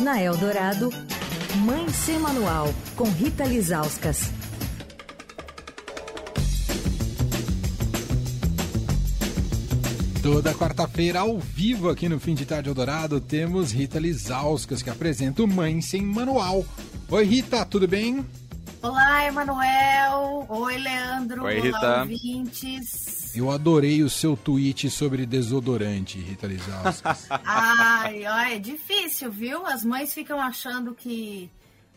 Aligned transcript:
Na 0.00 0.20
Eldorado, 0.22 0.90
Mãe 1.64 1.88
Sem 1.90 2.18
Manual, 2.18 2.72
com 2.96 3.04
Rita 3.04 3.44
Lizauskas. 3.44 4.30
Toda 10.22 10.54
quarta-feira, 10.54 11.20
ao 11.20 11.38
vivo 11.38 11.88
aqui 11.88 12.08
no 12.08 12.20
Fim 12.20 12.34
de 12.34 12.44
Tarde 12.44 12.68
Eldorado, 12.68 13.20
temos 13.20 13.72
Rita 13.72 13.98
Lizauskas, 13.98 14.82
que 14.82 14.90
apresenta 14.90 15.42
o 15.42 15.46
Mãe 15.48 15.80
Sem 15.80 16.02
Manual. 16.02 16.64
Oi, 17.08 17.24
Rita, 17.24 17.64
tudo 17.64 17.88
bem? 17.88 18.24
Olá, 18.82 19.26
Emanuel. 19.26 20.46
Oi, 20.48 20.76
Leandro. 20.78 21.44
Oi, 21.44 21.58
Olá, 21.60 21.64
Rita. 21.64 22.00
ouvintes. 22.02 23.19
Eu 23.34 23.50
adorei 23.50 24.02
o 24.02 24.10
seu 24.10 24.36
tweet 24.36 24.90
sobre 24.90 25.24
desodorante, 25.24 26.18
Rita 26.18 26.46
Lizauskas. 26.46 27.28
Ai, 27.44 28.24
ai, 28.24 28.56
é 28.56 28.58
difícil, 28.58 29.30
viu? 29.30 29.64
As 29.66 29.84
mães 29.84 30.12
ficam 30.12 30.40
achando 30.40 30.94
que, 30.94 31.50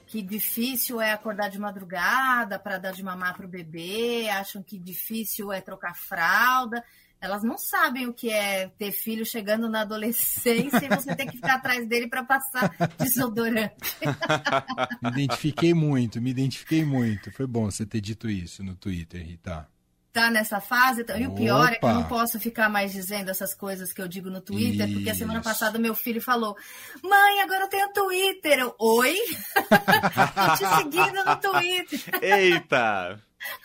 que 0.06 0.22
difícil 0.22 1.02
é 1.02 1.12
acordar 1.12 1.50
de 1.50 1.60
madrugada 1.60 2.60
para 2.60 2.78
dar 2.78 2.92
de 2.92 3.02
mamar 3.02 3.36
pro 3.36 3.48
bebê, 3.48 4.30
acham 4.30 4.62
que 4.62 4.78
difícil 4.78 5.52
é 5.52 5.60
trocar 5.60 5.96
fralda. 5.96 6.84
Elas 7.20 7.42
não 7.42 7.58
sabem 7.58 8.06
o 8.06 8.14
que 8.14 8.30
é 8.30 8.68
ter 8.78 8.92
filho 8.92 9.26
chegando 9.26 9.70
na 9.70 9.82
adolescência 9.82 10.86
e 10.86 10.90
você 10.90 11.16
ter 11.16 11.26
que 11.26 11.38
ficar 11.38 11.56
atrás 11.56 11.88
dele 11.88 12.08
para 12.08 12.24
passar 12.24 12.76
desodorante. 13.00 13.74
me 15.02 15.10
identifiquei 15.10 15.74
muito, 15.74 16.22
me 16.22 16.32
identifiquei 16.32 16.84
muito. 16.84 17.32
Foi 17.32 17.48
bom 17.48 17.72
você 17.72 17.86
ter 17.86 18.02
dito 18.02 18.30
isso 18.30 18.62
no 18.62 18.76
Twitter, 18.76 19.26
Rita. 19.26 19.73
Tá 20.14 20.30
nessa 20.30 20.62
fase? 20.62 21.02
então, 21.02 21.18
E 21.18 21.26
o 21.26 21.32
pior 21.34 21.74
é 21.74 21.76
que 21.76 21.84
eu 21.84 21.90
Opa. 21.90 22.00
não 22.00 22.04
posso 22.08 22.40
ficar 22.40 22.70
mais 22.70 22.92
dizendo 22.92 23.32
essas 23.32 23.56
coisas 23.56 23.92
que 23.92 24.00
eu 24.00 24.08
digo 24.08 24.30
no 24.30 24.40
Twitter, 24.42 24.88
porque 24.94 25.10
a 25.10 25.16
semana 25.16 25.40
Isso. 25.40 25.50
passada 25.50 25.80
meu 25.80 25.96
filho 25.96 26.22
falou: 26.22 26.56
Mãe, 27.04 27.42
agora 27.42 27.64
eu 27.64 27.68
tenho 27.70 27.92
Twitter. 27.92 28.60
Eu, 28.60 28.76
Oi? 28.78 29.16
Tô 29.58 30.56
te 30.58 30.76
seguindo 30.78 31.26
no 31.26 31.36
Twitter. 31.38 32.20
Eita! 32.22 33.20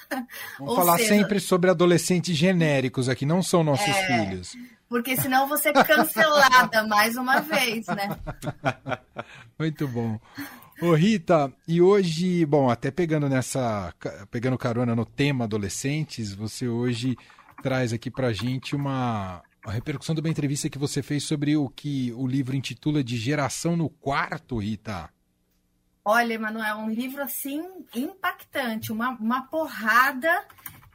Vamos 0.59 0.71
Ou 0.73 0.77
falar 0.77 0.97
seja- 0.97 1.09
sempre 1.11 1.39
sobre 1.39 1.69
adolescentes 1.71 2.35
genéricos 2.35 3.11
aqui, 3.11 3.27
não 3.27 3.43
são 3.43 3.63
nossos 3.63 3.87
É. 3.87 4.07
filhos. 4.07 4.57
Porque 4.89 5.17
senão 5.21 5.43
eu 5.43 5.49
vou 5.49 5.59
ser 5.59 5.75
cancelada 5.75 6.83
mais 6.89 7.15
uma 7.15 7.41
vez, 7.41 7.87
né? 7.89 8.09
Muito 9.59 9.87
bom. 9.87 10.19
Ô 10.81 10.95
Rita, 10.95 11.53
e 11.67 11.83
hoje, 11.83 12.47
bom, 12.47 12.71
até 12.71 12.89
pegando 12.93 13.29
nessa, 13.29 13.93
pegando 14.31 14.57
carona 14.57 14.95
no 14.95 15.05
tema 15.05 15.45
adolescentes, 15.45 16.33
você 16.33 16.69
hoje 16.69 17.17
traz 17.61 17.93
aqui 17.93 18.09
pra 18.09 18.33
gente 18.33 18.77
uma 18.77 19.43
a 19.65 19.73
repercussão 19.73 20.15
de 20.15 20.21
uma 20.21 20.31
entrevista 20.31 20.71
que 20.71 20.79
você 20.79 21.03
fez 21.03 21.25
sobre 21.25 21.57
o 21.57 21.69
que 21.69 22.13
o 22.13 22.29
livro 22.29 22.55
intitula 22.55 23.03
de 23.03 23.17
Geração 23.17 23.77
no 23.77 23.91
Quarto, 23.91 24.57
Rita. 24.57 25.11
Olha, 26.05 26.35
Emanuel, 26.35 26.77
um 26.77 26.89
livro 26.89 27.23
assim 27.25 27.61
impactante, 27.93 28.93
uma, 28.93 29.11
uma 29.19 29.43
porrada. 29.49 30.47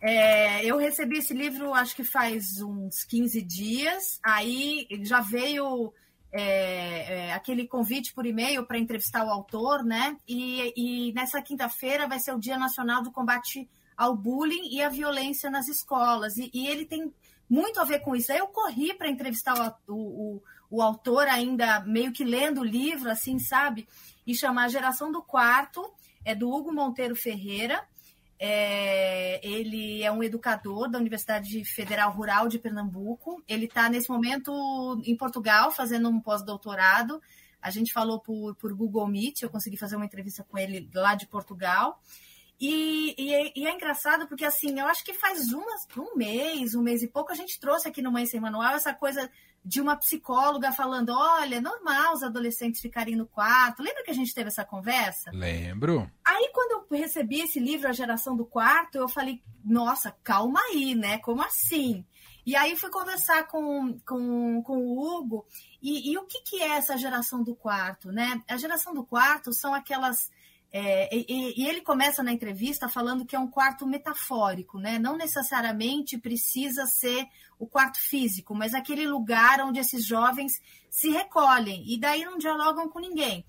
É, 0.01 0.65
eu 0.65 0.77
recebi 0.77 1.17
esse 1.17 1.33
livro 1.33 1.73
acho 1.73 1.93
que 1.93 2.05
faz 2.05 2.61
uns 2.61 3.03
15 3.03 3.41
dias, 3.41 4.19
aí 4.23 4.87
já 5.01 5.19
veio 5.19 5.93
é, 6.33 7.27
é, 7.27 7.33
aquele 7.33 7.67
convite 7.67 8.11
por 8.11 8.25
e-mail 8.25 8.65
para 8.65 8.79
entrevistar 8.79 9.23
o 9.23 9.29
autor, 9.29 9.83
né? 9.83 10.17
E, 10.27 10.73
e 10.75 11.13
nessa 11.13 11.39
quinta-feira 11.41 12.07
vai 12.07 12.19
ser 12.19 12.33
o 12.33 12.39
Dia 12.39 12.57
Nacional 12.57 13.03
do 13.03 13.11
Combate 13.11 13.69
ao 13.95 14.17
Bullying 14.17 14.73
e 14.73 14.81
à 14.81 14.89
Violência 14.89 15.51
nas 15.51 15.67
Escolas. 15.67 16.37
E, 16.37 16.49
e 16.51 16.67
ele 16.67 16.85
tem 16.85 17.13
muito 17.47 17.79
a 17.79 17.83
ver 17.83 17.99
com 17.99 18.15
isso. 18.15 18.31
Aí 18.31 18.39
eu 18.39 18.47
corri 18.47 18.95
para 18.95 19.09
entrevistar 19.09 19.77
o, 19.87 19.93
o, 19.93 20.43
o 20.71 20.81
autor, 20.81 21.27
ainda 21.27 21.81
meio 21.81 22.11
que 22.11 22.23
lendo 22.23 22.61
o 22.61 22.65
livro, 22.65 23.11
assim, 23.11 23.37
sabe? 23.37 23.87
E 24.25 24.35
chamar 24.35 24.69
Geração 24.69 25.11
do 25.11 25.21
Quarto, 25.21 25.93
é 26.25 26.33
do 26.33 26.51
Hugo 26.51 26.73
Monteiro 26.73 27.15
Ferreira. 27.15 27.87
É, 28.39 29.39
ele 29.45 30.03
é 30.03 30.11
um 30.11 30.23
educador 30.23 30.89
da 30.89 30.99
Universidade 30.99 31.63
Federal 31.65 32.11
Rural 32.11 32.47
de 32.47 32.59
Pernambuco. 32.59 33.43
Ele 33.47 33.65
está, 33.65 33.89
nesse 33.89 34.09
momento, 34.09 35.01
em 35.05 35.15
Portugal, 35.15 35.71
fazendo 35.71 36.09
um 36.09 36.19
pós-doutorado. 36.19 37.21
A 37.61 37.69
gente 37.69 37.93
falou 37.93 38.19
por, 38.19 38.55
por 38.55 38.73
Google 38.73 39.07
Meet, 39.07 39.41
eu 39.41 39.49
consegui 39.49 39.77
fazer 39.77 39.95
uma 39.95 40.05
entrevista 40.05 40.43
com 40.43 40.57
ele 40.57 40.89
lá 40.93 41.15
de 41.15 41.27
Portugal. 41.27 42.01
E, 42.59 43.15
e 43.17 43.33
é, 43.33 43.51
e 43.55 43.67
é 43.67 43.73
engraçado 43.73 44.27
porque, 44.27 44.45
assim, 44.45 44.79
eu 44.79 44.87
acho 44.87 45.03
que 45.03 45.13
faz 45.13 45.51
umas, 45.51 45.87
um 45.97 46.15
mês, 46.15 46.75
um 46.75 46.81
mês 46.81 47.01
e 47.01 47.07
pouco, 47.07 47.31
a 47.31 47.35
gente 47.35 47.59
trouxe 47.59 47.87
aqui 47.87 48.01
no 48.01 48.11
Mãe 48.11 48.25
Sem 48.25 48.39
Manual 48.39 48.75
essa 48.75 48.93
coisa 48.93 49.29
de 49.63 49.81
uma 49.81 49.95
psicóloga 49.95 50.71
falando: 50.71 51.09
olha, 51.13 51.55
é 51.55 51.61
normal 51.61 52.13
os 52.13 52.23
adolescentes 52.23 52.81
ficarem 52.81 53.15
no 53.15 53.25
quarto. 53.25 53.81
Lembra 53.81 54.03
que 54.03 54.11
a 54.11 54.15
gente 54.15 54.33
teve 54.33 54.47
essa 54.47 54.65
conversa? 54.65 55.31
Lembro. 55.31 56.09
Aí, 56.25 56.49
quando 56.53 56.71
eu 56.71 56.97
recebi 56.97 57.41
esse 57.41 57.59
livro, 57.59 57.87
A 57.87 57.93
Geração 57.93 58.35
do 58.35 58.45
Quarto, 58.45 58.97
eu 58.97 59.07
falei: 59.07 59.41
nossa, 59.63 60.11
calma 60.23 60.59
aí, 60.71 60.95
né? 60.95 61.17
Como 61.19 61.41
assim? 61.41 62.05
E 62.45 62.55
aí 62.57 62.75
fui 62.75 62.89
conversar 62.89 63.47
com, 63.47 63.97
com, 64.05 64.61
com 64.63 64.77
o 64.77 64.99
Hugo. 64.99 65.45
E, 65.81 66.11
e 66.11 66.17
o 66.17 66.25
que, 66.25 66.41
que 66.41 66.61
é 66.61 66.71
essa 66.71 66.97
geração 66.97 67.41
do 67.41 67.55
quarto, 67.55 68.11
né? 68.11 68.41
A 68.49 68.57
geração 68.57 68.93
do 68.93 69.03
quarto 69.05 69.53
são 69.53 69.73
aquelas. 69.73 70.29
É, 70.75 71.15
e, 71.15 71.61
e 71.61 71.69
ele 71.69 71.81
começa 71.81 72.23
na 72.23 72.33
entrevista 72.33 72.89
falando 72.89 73.27
que 73.27 73.35
é 73.35 73.39
um 73.39 73.47
quarto 73.47 73.85
metafórico, 73.85 74.79
né? 74.79 74.97
Não 74.97 75.15
necessariamente 75.15 76.17
precisa 76.17 76.87
ser 76.87 77.27
o 77.59 77.67
quarto 77.67 77.99
físico, 77.99 78.55
mas 78.55 78.73
aquele 78.73 79.05
lugar 79.05 79.61
onde 79.61 79.79
esses 79.79 80.03
jovens 80.03 80.59
se 80.89 81.11
recolhem 81.11 81.83
e 81.85 81.99
daí 81.99 82.25
não 82.25 82.39
dialogam 82.39 82.89
com 82.89 82.99
ninguém, 82.99 83.45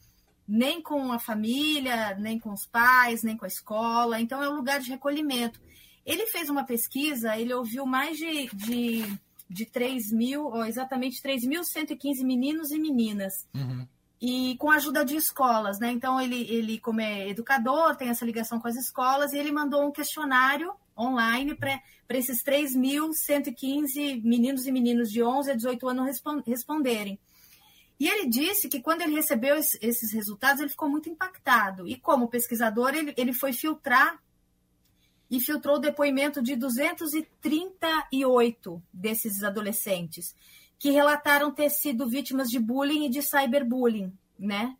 nem 0.47 0.83
com 0.83 1.13
a 1.13 1.19
família, 1.19 2.15
nem 2.17 2.39
com 2.39 2.53
os 2.53 2.67
pais, 2.67 3.23
nem 3.23 3.39
com 3.39 3.47
a 3.47 3.49
escola. 3.49 4.21
Então 4.21 4.43
é 4.43 4.49
um 4.51 4.57
lugar 4.57 4.79
de 4.81 4.91
recolhimento. 4.91 5.59
Ele 6.05 6.27
fez 6.27 6.51
uma 6.51 6.65
pesquisa, 6.65 7.39
ele 7.39 7.55
ouviu 7.55 7.87
mais 7.87 8.19
de, 8.19 8.51
de, 8.55 9.19
de 9.49 9.65
3 9.65 10.13
mil, 10.13 10.45
ou 10.45 10.63
exatamente 10.67 11.23
3.115 11.23 12.23
meninos 12.23 12.71
e 12.71 12.79
meninas 12.79 13.47
Uhum. 13.55 13.89
E 14.27 14.57
com 14.57 14.71
a 14.71 14.77
ajuda 14.77 15.05
de 15.05 15.17
escolas, 15.17 15.79
né? 15.79 15.91
Então 15.91 16.19
ele, 16.19 16.49
ele 16.51 16.79
como 16.81 16.99
é 17.03 17.29
educador, 17.29 17.95
tem 17.95 18.09
essa 18.09 18.25
ligação 18.25 18.59
com 18.59 18.67
as 18.69 18.75
escolas 18.77 19.35
e 19.35 19.39
ele 19.39 19.53
mandou 19.53 19.87
um 19.87 19.93
questionário 19.93 20.73
online 20.97 21.55
para 21.55 21.79
esses 22.11 22.43
3.115 22.43 24.23
meninos 24.23 24.67
e 24.67 24.73
meninas 24.73 25.11
de 25.11 25.23
11 25.23 25.51
a 25.51 25.55
18 25.55 25.87
anos 25.89 26.07
respon- 26.07 26.43
responderem. 26.47 27.19
E 28.01 28.09
ele 28.09 28.27
disse 28.27 28.67
que 28.69 28.81
quando 28.81 29.03
ele 29.03 29.15
recebeu 29.15 29.57
es- 29.57 29.77
esses 29.83 30.11
resultados, 30.13 30.61
ele 30.61 30.71
ficou 30.71 30.89
muito 30.89 31.09
impactado. 31.11 31.87
E 31.87 31.97
como 31.97 32.29
pesquisador, 32.29 32.95
ele, 32.95 33.13
ele 33.19 33.34
foi 33.34 33.53
filtrar 33.53 34.19
e 35.31 35.39
filtrou 35.39 35.77
o 35.77 35.81
depoimento 35.81 36.41
de 36.43 36.57
238 36.57 38.83
desses 38.93 39.43
adolescentes 39.43 40.34
que 40.84 40.91
relataram 40.91 41.50
ter 41.50 41.71
sido 41.71 42.06
vítimas 42.06 42.50
de 42.50 42.59
bullying 42.59 43.06
e 43.06 43.09
de 43.09 43.22
cyberbullying, 43.22 44.12
né? 44.39 44.77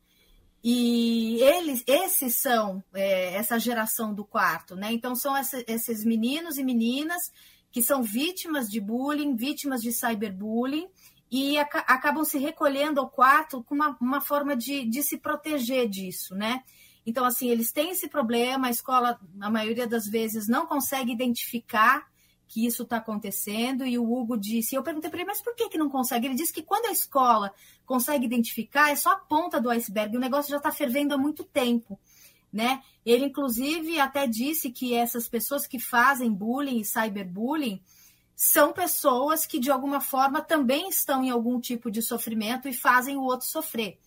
E 0.62 1.41
eles, 1.41 1.82
esses 1.87 2.37
são 2.42 2.84
é, 2.92 3.34
essa 3.34 3.59
geração 3.59 4.12
do 4.12 4.22
quarto, 4.22 4.76
né? 4.76 4.92
Então 4.92 5.15
são 5.16 5.34
essa, 5.34 5.65
esses 5.66 6.04
meninos 6.04 6.59
e 6.59 6.62
meninas 6.62 7.32
que 7.72 7.82
são 7.82 8.03
vítimas 8.03 8.69
de 8.69 8.82
bullying, 8.82 9.34
vítimas 9.34 9.81
de 9.81 9.92
cyberbullying 9.92 10.88
e 11.31 11.56
aca 11.56 11.78
acabam 11.78 12.22
se 12.22 12.36
recolhendo 12.36 13.00
ao 13.00 13.09
quarto 13.09 13.65
com 13.65 13.75
uma, 13.75 13.97
uma 13.98 14.21
forma 14.21 14.54
de, 14.54 14.84
de 14.84 15.03
se 15.03 15.16
proteger 15.16 15.88
disso, 15.88 16.34
né? 16.34 16.62
Então, 17.06 17.25
assim, 17.25 17.48
eles 17.48 17.72
têm 17.72 17.92
esse 17.92 18.09
problema, 18.09 18.66
a 18.66 18.71
escola, 18.71 19.19
a 19.41 19.48
maioria 19.48 19.86
das 19.86 20.06
vezes, 20.06 20.48
não 20.48 20.66
consegue 20.66 21.12
identificar 21.12 22.06
que 22.47 22.66
isso 22.66 22.82
está 22.82 22.99
acontecendo, 22.99 23.87
e 23.87 23.99
o 23.99 24.12
Hugo 24.12 24.37
disse, 24.37 24.75
eu 24.75 24.82
perguntei 24.82 25.10
para 25.10 25.21
ele, 25.21 25.28
mas 25.28 25.43
por 25.43 25.55
que, 25.55 25.69
que 25.69 25.78
não 25.78 25.88
consegue? 25.88 26.27
Ele 26.27 26.34
disse 26.34 26.53
que 26.53 26.62
quando 26.62 26.87
a 26.87 26.93
escola 26.93 27.53
consegue 27.84 28.27
identificar, 28.27 28.91
é 28.91 28.97
só 28.97 29.12
a 29.12 29.16
ponta 29.16 29.60
do 29.60 29.71
iceberg, 29.71 30.16
o 30.16 30.21
negócio 30.21 30.51
já 30.51 30.59
está 30.59 30.71
fervendo 30.71 31.15
há 31.15 31.18
muito 31.18 31.45
tempo. 31.45 31.98
Né? 32.53 32.80
Ele, 33.04 33.24
inclusive, 33.27 33.98
até 33.98 34.28
disse 34.28 34.71
que 34.71 34.95
essas 34.95 35.28
pessoas 35.28 35.66
que 35.66 35.80
fazem 35.80 36.33
bullying 36.33 36.78
e 36.78 36.84
cyberbullying 36.84 37.83
são 38.36 38.72
pessoas 38.72 39.47
que, 39.47 39.59
de 39.59 39.71
alguma 39.71 40.01
forma, 40.01 40.41
também 40.41 40.89
estão 40.89 41.22
em 41.24 41.30
algum 41.30 41.60
tipo 41.60 41.91
de 41.91 42.03
sofrimento 42.03 42.68
e 42.68 42.72
fazem 42.72 43.16
o 43.16 43.22
outro 43.22 43.47
sofrer. 43.47 43.98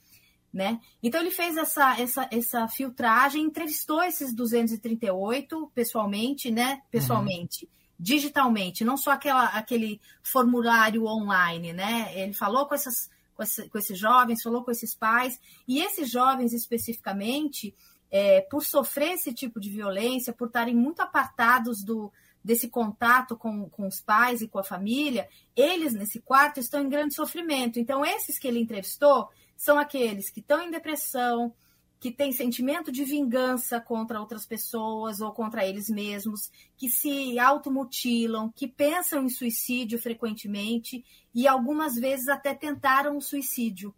Né? 0.53 0.79
Então 1.03 1.19
ele 1.19 1.29
fez 1.29 1.57
essa, 1.57 1.99
essa, 1.99 2.27
essa 2.31 2.67
filtragem, 2.67 3.43
entrevistou 3.43 4.01
esses 4.01 4.33
238 4.33 5.71
pessoalmente, 5.75 6.49
né? 6.49 6.81
Pessoalmente, 6.89 7.65
uhum. 7.65 7.71
Digitalmente, 7.99 8.85
não 8.85 8.97
só 8.97 9.11
aquela, 9.11 9.45
aquele 9.45 9.99
formulário 10.21 11.05
online, 11.05 11.73
né? 11.73 12.11
Ele 12.15 12.33
falou 12.33 12.65
com, 12.67 12.75
essas, 12.75 13.09
com, 13.35 13.41
esse, 13.41 13.69
com 13.69 13.77
esses 13.77 13.97
jovens, 13.97 14.43
falou 14.43 14.63
com 14.63 14.71
esses 14.71 14.93
pais, 14.93 15.39
e 15.67 15.79
esses 15.79 16.09
jovens 16.09 16.53
especificamente, 16.53 17.75
é, 18.11 18.41
por 18.41 18.63
sofrer 18.63 19.13
esse 19.13 19.33
tipo 19.33 19.59
de 19.59 19.69
violência, 19.69 20.31
por 20.31 20.47
estarem 20.47 20.75
muito 20.75 21.01
apartados 21.01 21.83
do, 21.83 22.11
desse 22.43 22.69
contato 22.69 23.35
com, 23.35 23.69
com 23.69 23.87
os 23.87 23.99
pais 23.99 24.41
e 24.41 24.47
com 24.47 24.59
a 24.59 24.63
família, 24.63 25.27
eles 25.55 25.93
nesse 25.93 26.21
quarto 26.21 26.59
estão 26.59 26.81
em 26.81 26.89
grande 26.89 27.15
sofrimento. 27.15 27.79
Então, 27.79 28.05
esses 28.05 28.37
que 28.37 28.47
ele 28.47 28.59
entrevistou 28.59 29.29
são 29.55 29.77
aqueles 29.77 30.29
que 30.29 30.39
estão 30.39 30.61
em 30.61 30.69
depressão, 30.69 31.53
que 31.99 32.11
têm 32.11 32.31
sentimento 32.31 32.91
de 32.91 33.03
vingança 33.03 33.81
contra 33.81 34.19
outras 34.19 34.45
pessoas 34.45 35.19
ou 35.19 35.31
contra 35.31 35.65
eles 35.65 35.89
mesmos, 35.89 36.51
que 36.75 36.89
se 36.89 37.39
automutilam, 37.39 38.51
que 38.55 38.67
pensam 38.67 39.23
em 39.23 39.29
suicídio 39.29 39.99
frequentemente 39.99 41.03
e 41.33 41.47
algumas 41.47 41.95
vezes 41.95 42.27
até 42.27 42.53
tentaram 42.53 43.17
o 43.17 43.21
suicídio. 43.21 43.93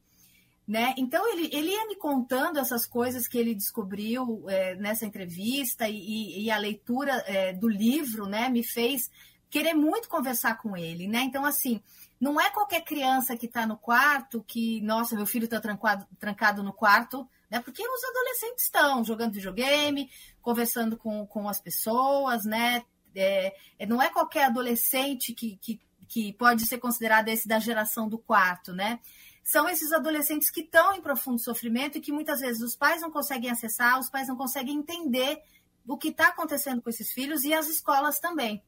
Né? 0.67 0.93
Então 0.97 1.27
ele, 1.33 1.49
ele 1.51 1.71
ia 1.71 1.87
me 1.87 1.95
contando 1.95 2.59
essas 2.59 2.85
coisas 2.85 3.27
que 3.27 3.37
ele 3.37 3.55
descobriu 3.55 4.45
é, 4.47 4.75
nessa 4.75 5.05
entrevista 5.05 5.89
e, 5.89 6.43
e 6.45 6.51
a 6.51 6.59
leitura 6.59 7.23
é, 7.25 7.51
do 7.51 7.67
livro 7.67 8.27
né, 8.27 8.49
me 8.49 8.63
fez 8.63 9.09
querer 9.49 9.73
muito 9.73 10.07
conversar 10.07 10.61
com 10.61 10.77
ele. 10.77 11.07
Né? 11.07 11.21
Então, 11.23 11.43
assim, 11.43 11.81
não 12.19 12.39
é 12.39 12.49
qualquer 12.51 12.81
criança 12.83 13.35
que 13.35 13.47
está 13.47 13.65
no 13.65 13.77
quarto 13.77 14.43
que, 14.47 14.79
nossa, 14.81 15.15
meu 15.15 15.25
filho 15.25 15.45
está 15.45 15.59
trancado, 15.59 16.05
trancado 16.19 16.61
no 16.61 16.71
quarto, 16.71 17.27
né? 17.49 17.59
Porque 17.59 17.81
os 17.81 18.03
adolescentes 18.03 18.65
estão 18.65 19.03
jogando 19.03 19.33
videogame, 19.33 20.09
conversando 20.41 20.97
com, 20.97 21.25
com 21.25 21.49
as 21.49 21.59
pessoas, 21.59 22.45
né? 22.45 22.83
É, 23.15 23.53
é, 23.79 23.85
não 23.85 24.01
é 24.01 24.09
qualquer 24.09 24.45
adolescente 24.45 25.33
que, 25.33 25.57
que, 25.57 25.79
que 26.07 26.33
pode 26.33 26.65
ser 26.65 26.77
considerado 26.77 27.27
esse 27.29 27.47
da 27.47 27.59
geração 27.59 28.07
do 28.07 28.19
quarto, 28.19 28.73
né? 28.73 28.99
São 29.43 29.67
esses 29.67 29.91
adolescentes 29.91 30.51
que 30.51 30.61
estão 30.61 30.93
em 30.93 31.01
profundo 31.01 31.39
sofrimento 31.39 31.97
e 31.97 32.01
que 32.01 32.11
muitas 32.11 32.39
vezes 32.39 32.61
os 32.61 32.75
pais 32.75 33.01
não 33.01 33.09
conseguem 33.09 33.49
acessar, 33.49 33.99
os 33.99 34.09
pais 34.09 34.27
não 34.27 34.35
conseguem 34.35 34.77
entender 34.77 35.41
o 35.87 35.97
que 35.97 36.09
está 36.09 36.27
acontecendo 36.27 36.81
com 36.83 36.89
esses 36.89 37.11
filhos 37.11 37.43
e 37.43 37.53
as 37.53 37.67
escolas 37.67 38.19
também. 38.19 38.63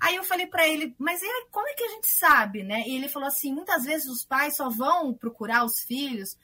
Aí 0.00 0.16
eu 0.16 0.24
falei 0.24 0.46
para 0.46 0.66
ele, 0.66 0.96
mas 0.98 1.20
como 1.50 1.68
é 1.68 1.74
que 1.74 1.84
a 1.84 1.88
gente 1.88 2.08
sabe, 2.08 2.64
né? 2.64 2.82
E 2.86 2.96
ele 2.96 3.08
falou 3.08 3.28
assim, 3.28 3.52
muitas 3.52 3.84
vezes 3.84 4.08
os 4.08 4.24
pais 4.24 4.56
só 4.56 4.68
vão 4.68 5.12
procurar 5.14 5.64
os 5.64 5.80
filhos 5.80 6.36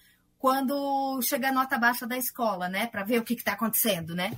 quando 0.46 1.20
chega 1.22 1.48
a 1.48 1.52
nota 1.52 1.76
baixa 1.76 2.06
da 2.06 2.16
escola, 2.16 2.68
né? 2.68 2.86
Para 2.86 3.02
ver 3.02 3.18
o 3.18 3.24
que 3.24 3.34
está 3.34 3.54
acontecendo, 3.54 4.14
né? 4.14 4.30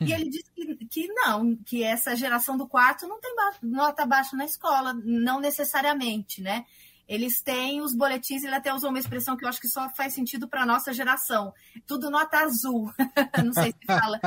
E 0.00 0.12
ele 0.12 0.28
disse 0.28 0.50
que, 0.52 0.74
que, 0.86 1.06
não, 1.06 1.54
que 1.54 1.84
essa 1.84 2.16
geração 2.16 2.56
do 2.56 2.66
quarto 2.66 3.06
não 3.06 3.20
tem 3.20 3.32
ba 3.36 3.54
nota 3.62 4.04
baixa 4.04 4.36
na 4.36 4.44
escola, 4.44 4.92
não 5.04 5.38
necessariamente, 5.38 6.42
né? 6.42 6.66
Eles 7.06 7.40
têm 7.40 7.80
os 7.80 7.94
boletins, 7.94 8.42
ele 8.42 8.56
até 8.56 8.74
usou 8.74 8.90
uma 8.90 8.98
expressão 8.98 9.36
que 9.36 9.44
eu 9.44 9.48
acho 9.48 9.60
que 9.60 9.68
só 9.68 9.88
faz 9.90 10.14
sentido 10.14 10.48
para 10.48 10.66
nossa 10.66 10.92
geração. 10.92 11.54
Tudo 11.86 12.10
nota 12.10 12.38
azul. 12.38 12.92
não 13.44 13.52
sei 13.52 13.70
se 13.70 13.86
fala. 13.86 14.20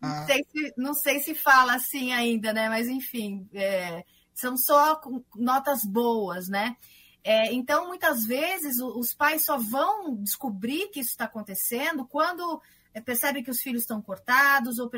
Não 0.00 0.26
sei 0.26 0.46
se, 0.50 0.74
não 0.78 0.94
sei 0.94 1.20
se 1.20 1.34
fala 1.34 1.74
assim 1.74 2.14
ainda, 2.14 2.50
né? 2.50 2.70
Mas 2.70 2.88
enfim, 2.88 3.46
é, 3.52 4.02
são 4.32 4.56
só 4.56 4.98
notas 5.36 5.84
boas, 5.84 6.48
né? 6.48 6.78
É, 7.24 7.52
então, 7.52 7.86
muitas 7.86 8.24
vezes, 8.24 8.78
os 8.80 9.14
pais 9.14 9.44
só 9.44 9.56
vão 9.56 10.16
descobrir 10.16 10.88
que 10.88 11.00
isso 11.00 11.10
está 11.10 11.26
acontecendo 11.26 12.04
quando 12.04 12.60
é, 12.92 13.00
percebem 13.00 13.44
que 13.44 13.50
os 13.50 13.60
filhos 13.60 13.82
estão 13.82 14.02
cortados, 14.02 14.78
ou 14.78 14.90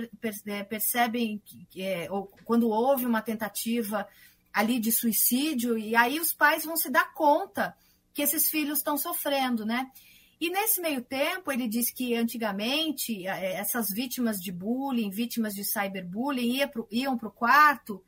é, 0.46 0.64
percebem 0.64 1.40
que, 1.70 1.82
é, 1.82 2.10
ou 2.10 2.26
quando 2.44 2.68
houve 2.68 3.04
uma 3.04 3.20
tentativa 3.20 4.08
ali 4.52 4.78
de 4.78 4.90
suicídio, 4.90 5.76
e 5.76 5.94
aí 5.94 6.18
os 6.18 6.32
pais 6.32 6.64
vão 6.64 6.76
se 6.76 6.90
dar 6.90 7.12
conta 7.12 7.76
que 8.14 8.22
esses 8.22 8.48
filhos 8.48 8.78
estão 8.78 8.96
sofrendo, 8.96 9.66
né? 9.66 9.90
E 10.40 10.50
nesse 10.50 10.80
meio 10.80 11.02
tempo, 11.02 11.52
ele 11.52 11.68
diz 11.68 11.90
que 11.90 12.14
antigamente 12.14 13.26
é, 13.26 13.54
essas 13.54 13.90
vítimas 13.90 14.40
de 14.40 14.50
bullying, 14.50 15.10
vítimas 15.10 15.54
de 15.54 15.64
cyberbullying, 15.64 16.60
iam 16.90 17.18
para 17.18 17.28
o 17.28 17.32
quarto 17.32 18.02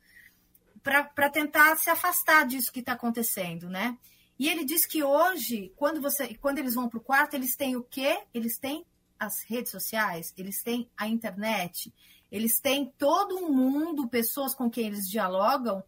para 1.13 1.29
tentar 1.29 1.75
se 1.77 1.89
afastar 1.89 2.45
disso 2.45 2.71
que 2.71 2.79
está 2.79 2.93
acontecendo, 2.93 3.69
né? 3.69 3.97
E 4.39 4.47
ele 4.47 4.63
diz 4.63 4.85
que 4.85 5.03
hoje, 5.03 5.73
quando, 5.75 5.99
você, 5.99 6.35
quando 6.35 6.59
eles 6.59 6.75
vão 6.75 6.87
para 6.87 6.97
o 6.99 7.03
quarto, 7.03 7.33
eles 7.33 7.55
têm 7.55 7.75
o 7.75 7.83
quê? 7.83 8.19
Eles 8.33 8.57
têm 8.57 8.85
as 9.19 9.41
redes 9.41 9.71
sociais, 9.71 10.33
eles 10.37 10.61
têm 10.61 10.89
a 10.95 11.07
internet, 11.07 11.93
eles 12.31 12.59
têm 12.59 12.93
todo 12.97 13.35
um 13.35 13.51
mundo, 13.51 14.07
pessoas 14.07 14.53
com 14.53 14.69
quem 14.69 14.87
eles 14.87 15.09
dialogam, 15.09 15.83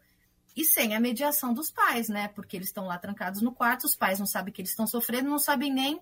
e 0.56 0.66
sem 0.66 0.96
a 0.96 1.00
mediação 1.00 1.54
dos 1.54 1.72
pais, 1.72 2.10
né? 2.10 2.28
Porque 2.30 2.57
eles 2.57 2.68
estão 2.68 2.88
lá 2.88 2.98
trancados 2.98 3.42
no 3.42 3.54
quarto, 3.54 3.86
os 3.86 3.96
pais 3.96 4.19
não 4.19 4.25
sabem 4.25 4.51
que 4.51 4.62
eles 4.62 4.72
estão 4.72 4.88
sofrendo, 4.88 5.30
não 5.30 5.40
sabem 5.40 5.72
nem 5.72 6.01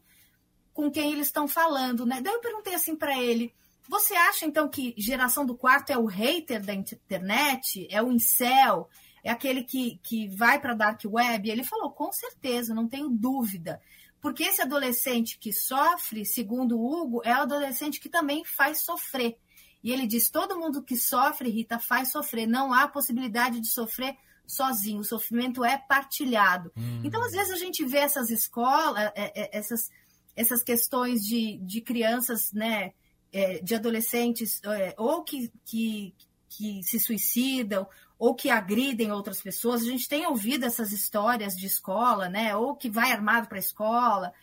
com 0.73 0.89
quem 0.89 1.11
eles 1.11 1.27
estão 1.27 1.47
falando, 1.47 2.05
né? 2.05 2.21
Daí 2.21 2.33
eu 2.33 2.39
perguntei 2.39 2.73
assim 2.73 2.95
para 2.95 3.19
ele: 3.21 3.53
você 3.89 4.13
acha 4.15 4.45
então 4.45 4.67
que 4.67 4.93
geração 4.97 5.45
do 5.45 5.55
quarto 5.55 5.91
é 5.91 5.97
o 5.97 6.05
hater 6.05 6.63
da 6.63 6.73
internet, 6.73 7.87
é 7.89 8.01
o 8.01 8.11
incel, 8.11 8.89
é 9.23 9.31
aquele 9.31 9.63
que, 9.63 9.99
que 10.03 10.27
vai 10.29 10.59
para 10.59 10.73
a 10.73 10.75
dark 10.75 11.01
web? 11.05 11.49
Ele 11.49 11.63
falou: 11.63 11.91
com 11.91 12.11
certeza, 12.11 12.73
não 12.73 12.87
tenho 12.87 13.09
dúvida. 13.09 13.81
Porque 14.21 14.43
esse 14.43 14.61
adolescente 14.61 15.37
que 15.37 15.53
sofre, 15.53 16.25
segundo 16.25 16.77
o 16.77 16.85
Hugo, 16.85 17.21
é 17.23 17.33
o 17.33 17.41
adolescente 17.41 17.99
que 17.99 18.09
também 18.09 18.43
faz 18.43 18.83
sofrer. 18.83 19.37
E 19.83 19.91
ele 19.91 20.07
diz: 20.07 20.29
todo 20.29 20.59
mundo 20.59 20.83
que 20.83 20.97
sofre, 20.97 21.49
Rita, 21.49 21.79
faz 21.79 22.11
sofrer. 22.11 22.47
Não 22.47 22.73
há 22.73 22.87
possibilidade 22.87 23.59
de 23.59 23.67
sofrer 23.67 24.17
sozinho, 24.47 25.01
o 25.01 25.03
sofrimento 25.03 25.63
é 25.63 25.77
partilhado. 25.77 26.71
Hum. 26.77 27.01
Então, 27.03 27.21
às 27.21 27.33
vezes, 27.33 27.51
a 27.51 27.57
gente 27.57 27.85
vê 27.85 27.97
essas 27.97 28.29
escolas, 28.29 29.11
é, 29.13 29.31
é, 29.35 29.57
essas, 29.57 29.89
essas 30.35 30.63
questões 30.63 31.21
de, 31.21 31.57
de 31.57 31.81
crianças, 31.81 32.53
né, 32.53 32.93
é, 33.31 33.59
de 33.59 33.75
adolescentes, 33.75 34.61
ou 34.97 35.23
que, 35.23 35.51
que, 35.65 36.13
que 36.49 36.83
se 36.83 36.99
suicidam, 36.99 37.87
ou 38.19 38.33
que 38.33 38.49
agridem 38.49 39.11
outras 39.11 39.41
pessoas. 39.41 39.81
A 39.81 39.85
gente 39.85 40.09
tem 40.09 40.25
ouvido 40.25 40.65
essas 40.65 40.91
histórias 40.91 41.55
de 41.55 41.65
escola, 41.65 42.29
né, 42.29 42.55
ou 42.55 42.75
que 42.75 42.89
vai 42.89 43.11
armado 43.11 43.47
para 43.47 43.57
a 43.57 43.59
escola. 43.59 44.33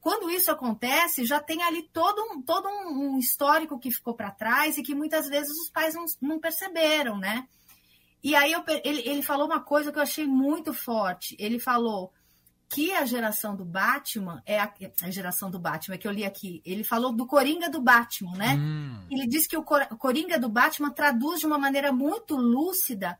Quando 0.00 0.30
isso 0.30 0.50
acontece, 0.50 1.24
já 1.24 1.40
tem 1.40 1.62
ali 1.62 1.88
todo 1.92 2.20
um, 2.22 2.42
todo 2.42 2.68
um 2.68 3.18
histórico 3.18 3.78
que 3.78 3.90
ficou 3.90 4.14
para 4.14 4.32
trás 4.32 4.76
e 4.76 4.82
que 4.82 4.94
muitas 4.94 5.28
vezes 5.28 5.50
os 5.50 5.70
pais 5.70 5.94
não, 5.94 6.04
não 6.20 6.40
perceberam, 6.40 7.16
né? 7.16 7.46
E 8.22 8.34
aí 8.34 8.52
eu, 8.52 8.62
ele, 8.84 9.02
ele 9.08 9.22
falou 9.22 9.46
uma 9.46 9.60
coisa 9.60 9.92
que 9.92 9.98
eu 9.98 10.02
achei 10.02 10.26
muito 10.26 10.74
forte. 10.74 11.36
Ele 11.38 11.58
falou 11.58 12.12
que 12.72 12.90
a 12.90 13.04
geração 13.04 13.54
do 13.54 13.66
Batman 13.66 14.42
é 14.46 14.58
a, 14.58 14.72
a, 15.02 15.10
geração 15.10 15.50
do 15.50 15.58
Batman 15.58 15.98
que 15.98 16.08
eu 16.08 16.12
li 16.12 16.24
aqui. 16.24 16.62
Ele 16.64 16.82
falou 16.82 17.12
do 17.12 17.26
Coringa 17.26 17.68
do 17.68 17.82
Batman, 17.82 18.32
né? 18.32 18.54
Hum. 18.54 19.06
Ele 19.10 19.26
disse 19.26 19.46
que 19.46 19.56
o 19.56 19.62
Coringa 19.62 20.38
do 20.38 20.48
Batman 20.48 20.90
traduz 20.90 21.40
de 21.40 21.46
uma 21.46 21.58
maneira 21.58 21.92
muito 21.92 22.34
lúcida 22.34 23.18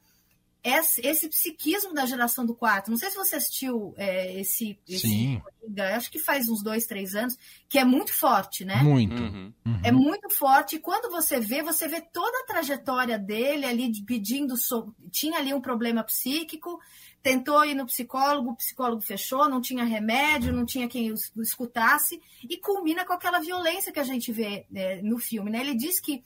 esse, 0.64 1.04
esse, 1.04 1.28
psiquismo 1.28 1.92
da 1.92 2.06
geração 2.06 2.46
do 2.46 2.54
quarto. 2.54 2.90
Não 2.90 2.96
sei 2.96 3.10
se 3.10 3.16
você 3.16 3.36
assistiu 3.36 3.92
é, 3.96 4.40
esse, 4.40 4.78
esse 4.88 5.42
Coringa, 5.60 5.96
acho 5.96 6.10
que 6.10 6.20
faz 6.20 6.48
uns 6.48 6.62
dois, 6.62 6.86
três 6.86 7.14
anos, 7.14 7.36
que 7.68 7.78
é 7.78 7.84
muito 7.84 8.12
forte, 8.12 8.64
né? 8.64 8.76
Muito. 8.76 9.20
Uhum. 9.20 9.52
Uhum. 9.66 9.80
É 9.82 9.90
muito 9.90 10.30
forte. 10.30 10.76
E 10.76 10.78
quando 10.78 11.10
você 11.10 11.40
vê, 11.40 11.62
você 11.62 11.88
vê 11.88 12.00
toda 12.00 12.38
a 12.38 12.46
trajetória 12.46 13.18
dele 13.18 13.66
ali 13.66 14.04
pedindo. 14.04 14.56
So... 14.56 14.94
Tinha 15.10 15.38
ali 15.38 15.52
um 15.52 15.60
problema 15.60 16.04
psíquico, 16.04 16.80
tentou 17.22 17.64
ir 17.64 17.74
no 17.74 17.86
psicólogo, 17.86 18.50
o 18.50 18.56
psicólogo 18.56 19.00
fechou, 19.00 19.48
não 19.48 19.60
tinha 19.60 19.84
remédio, 19.84 20.52
não 20.52 20.66
tinha 20.66 20.88
quem 20.88 21.12
o 21.12 21.42
escutasse, 21.42 22.20
e 22.48 22.56
culmina 22.56 23.04
com 23.04 23.12
aquela 23.12 23.38
violência 23.38 23.92
que 23.92 24.00
a 24.00 24.04
gente 24.04 24.32
vê 24.32 24.66
é, 24.74 25.00
no 25.02 25.18
filme, 25.18 25.50
né? 25.50 25.60
Ele 25.60 25.74
diz 25.74 26.00
que 26.00 26.24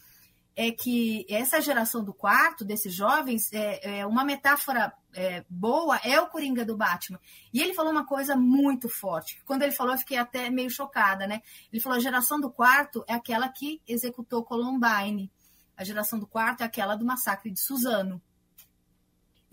é 0.59 0.71
que 0.71 1.27
essa 1.29 1.61
geração 1.61 2.03
do 2.03 2.15
quarto, 2.15 2.65
desses 2.65 2.95
jovens, 2.95 3.53
é, 3.53 3.99
é 3.99 4.07
uma 4.07 4.25
metáfora 4.25 4.91
é, 5.13 5.45
boa 5.49 5.99
é 6.03 6.19
o 6.19 6.29
Coringa 6.29 6.65
do 6.65 6.77
Batman. 6.77 7.21
E 7.53 7.61
ele 7.61 7.75
falou 7.75 7.93
uma 7.93 8.07
coisa 8.07 8.35
muito 8.35 8.89
forte. 8.89 9.43
Quando 9.45 9.63
ele 9.63 9.73
falou, 9.73 9.93
eu 9.93 9.99
fiquei 9.99 10.17
até 10.17 10.49
meio 10.49 10.71
chocada, 10.71 11.27
né? 11.27 11.43
Ele 11.71 11.81
falou: 11.81 11.99
a 11.99 12.01
geração 12.01 12.41
do 12.41 12.51
quarto 12.51 13.05
é 13.07 13.13
aquela 13.13 13.49
que 13.49 13.83
executou 13.87 14.45
Columbine. 14.45 15.31
A 15.77 15.85
geração 15.85 16.19
do 16.19 16.27
quarto 16.27 16.63
é 16.63 16.65
aquela 16.65 16.97
do 16.97 17.05
massacre 17.05 17.51
de 17.51 17.61
Suzano. 17.61 18.21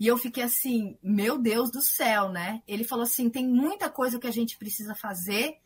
E 0.04 0.06
eu 0.06 0.18
fiquei 0.18 0.42
assim, 0.42 0.98
meu 1.02 1.38
Deus 1.38 1.70
do 1.70 1.80
céu, 1.80 2.28
né? 2.28 2.62
Ele 2.68 2.84
falou 2.84 3.04
assim: 3.04 3.30
tem 3.30 3.48
muita 3.48 3.88
coisa 3.88 4.18
que 4.18 4.26
a 4.26 4.30
gente 4.30 4.58
precisa 4.58 4.94
fazer 4.94 5.56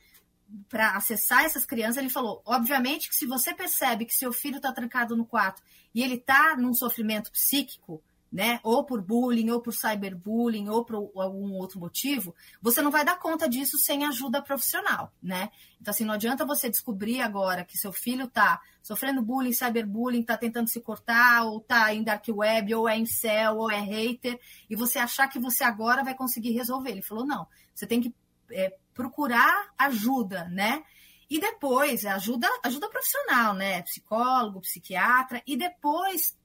para 0.69 0.93
acessar 0.93 1.45
essas 1.45 1.67
crianças, 1.67 1.97
ele 1.97 2.09
falou: 2.09 2.41
obviamente 2.47 3.09
que 3.09 3.17
se 3.17 3.27
você 3.27 3.53
percebe 3.53 4.05
que 4.05 4.15
seu 4.15 4.33
filho 4.33 4.59
está 4.59 4.73
trancado 4.73 5.17
no 5.17 5.27
quarto 5.27 5.61
e 5.93 6.05
ele 6.05 6.15
está 6.15 6.57
num 6.57 6.73
sofrimento 6.73 7.33
psíquico, 7.33 8.01
né, 8.31 8.61
ou 8.63 8.85
por 8.85 9.01
bullying, 9.01 9.51
ou 9.51 9.61
por 9.61 9.73
cyberbullying, 9.73 10.69
ou 10.69 10.85
por 10.85 11.11
algum 11.17 11.53
outro 11.55 11.81
motivo, 11.81 12.35
você 12.61 12.83
não 12.83 12.91
vai 12.91 13.05
dar 13.05 13.19
conta 13.19 13.49
disso 13.49 13.79
sem 13.79 14.05
ajuda 14.05 14.43
profissional, 14.43 15.13
né? 15.23 15.51
Então, 15.81 15.91
assim, 15.93 16.05
não 16.05 16.15
adianta 16.15 16.45
você 16.45 16.69
descobrir 16.69 17.21
agora 17.21 17.65
que 17.65 17.79
seu 17.79 17.93
filho 17.93 18.25
está 18.25 18.61
sofrendo 18.83 19.23
bullying, 19.23 19.53
cyberbullying, 19.53 20.21
está 20.21 20.37
tentando 20.37 20.69
se 20.69 20.81
cortar, 20.81 21.45
ou 21.45 21.59
está 21.59 21.93
em 21.95 22.03
dark 22.03 22.25
web, 22.29 22.75
ou 22.75 22.89
é 22.89 23.03
céu, 23.07 23.59
ou 23.59 23.71
é 23.71 23.81
hater, 23.81 24.39
e 24.69 24.77
você 24.77 24.99
achar 24.99 25.29
que 25.29 25.39
você 25.39 25.65
agora 25.65 26.05
vai 26.05 26.15
conseguir 26.15 26.53
resolver. 26.53 26.91
Ele 26.91 27.03
falou: 27.03 27.27
não, 27.27 27.47
você 27.75 27.87
tem 27.87 28.01
que 28.01 28.15
é, 28.51 28.77
procurar 28.95 29.73
ajuda, 29.79 30.45
né? 30.49 30.83
E 31.31 31.39
depois, 31.39 32.07
ajuda, 32.07 32.49
ajuda 32.65 32.89
profissional, 32.89 33.53
né? 33.53 33.83
Psicólogo, 33.83 34.61
psiquiatra, 34.61 35.43
e 35.47 35.57
depois 35.57 36.38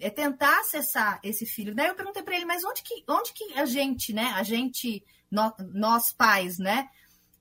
é 0.00 0.10
tentar 0.10 0.60
acessar 0.60 1.20
esse 1.22 1.46
filho. 1.46 1.74
Daí 1.74 1.88
eu 1.88 1.94
perguntei 1.94 2.22
para 2.22 2.36
ele, 2.36 2.44
mas 2.44 2.64
onde 2.64 2.82
que, 2.82 3.04
onde 3.08 3.32
que 3.32 3.54
a 3.54 3.64
gente, 3.64 4.12
né? 4.12 4.32
A 4.34 4.42
gente, 4.42 5.04
nós, 5.30 5.52
nós 5.72 6.12
pais, 6.12 6.58
né? 6.58 6.88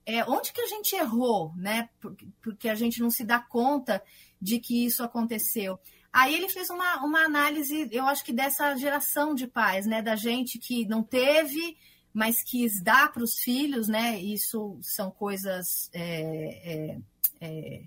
é, 0.05 0.23
onde 0.25 0.51
que 0.51 0.61
a 0.61 0.67
gente 0.67 0.95
errou, 0.95 1.53
né? 1.55 1.89
Porque, 1.99 2.27
porque 2.41 2.69
a 2.69 2.75
gente 2.75 2.99
não 3.01 3.09
se 3.09 3.23
dá 3.23 3.39
conta 3.39 4.03
de 4.41 4.59
que 4.59 4.85
isso 4.85 5.03
aconteceu. 5.03 5.79
Aí 6.11 6.35
ele 6.35 6.49
fez 6.49 6.69
uma, 6.69 7.03
uma 7.03 7.19
análise, 7.19 7.87
eu 7.91 8.05
acho 8.05 8.23
que 8.23 8.33
dessa 8.33 8.75
geração 8.75 9.33
de 9.33 9.47
pais, 9.47 9.85
né? 9.85 10.01
Da 10.01 10.15
gente 10.15 10.59
que 10.59 10.85
não 10.85 11.01
teve, 11.01 11.77
mas 12.13 12.43
quis 12.43 12.81
dar 12.81 13.11
para 13.11 13.23
os 13.23 13.39
filhos, 13.39 13.87
né? 13.87 14.19
Isso 14.19 14.77
são 14.81 15.09
coisas 15.09 15.89
é, 15.93 16.61
é, 16.73 16.97
é, 17.41 17.83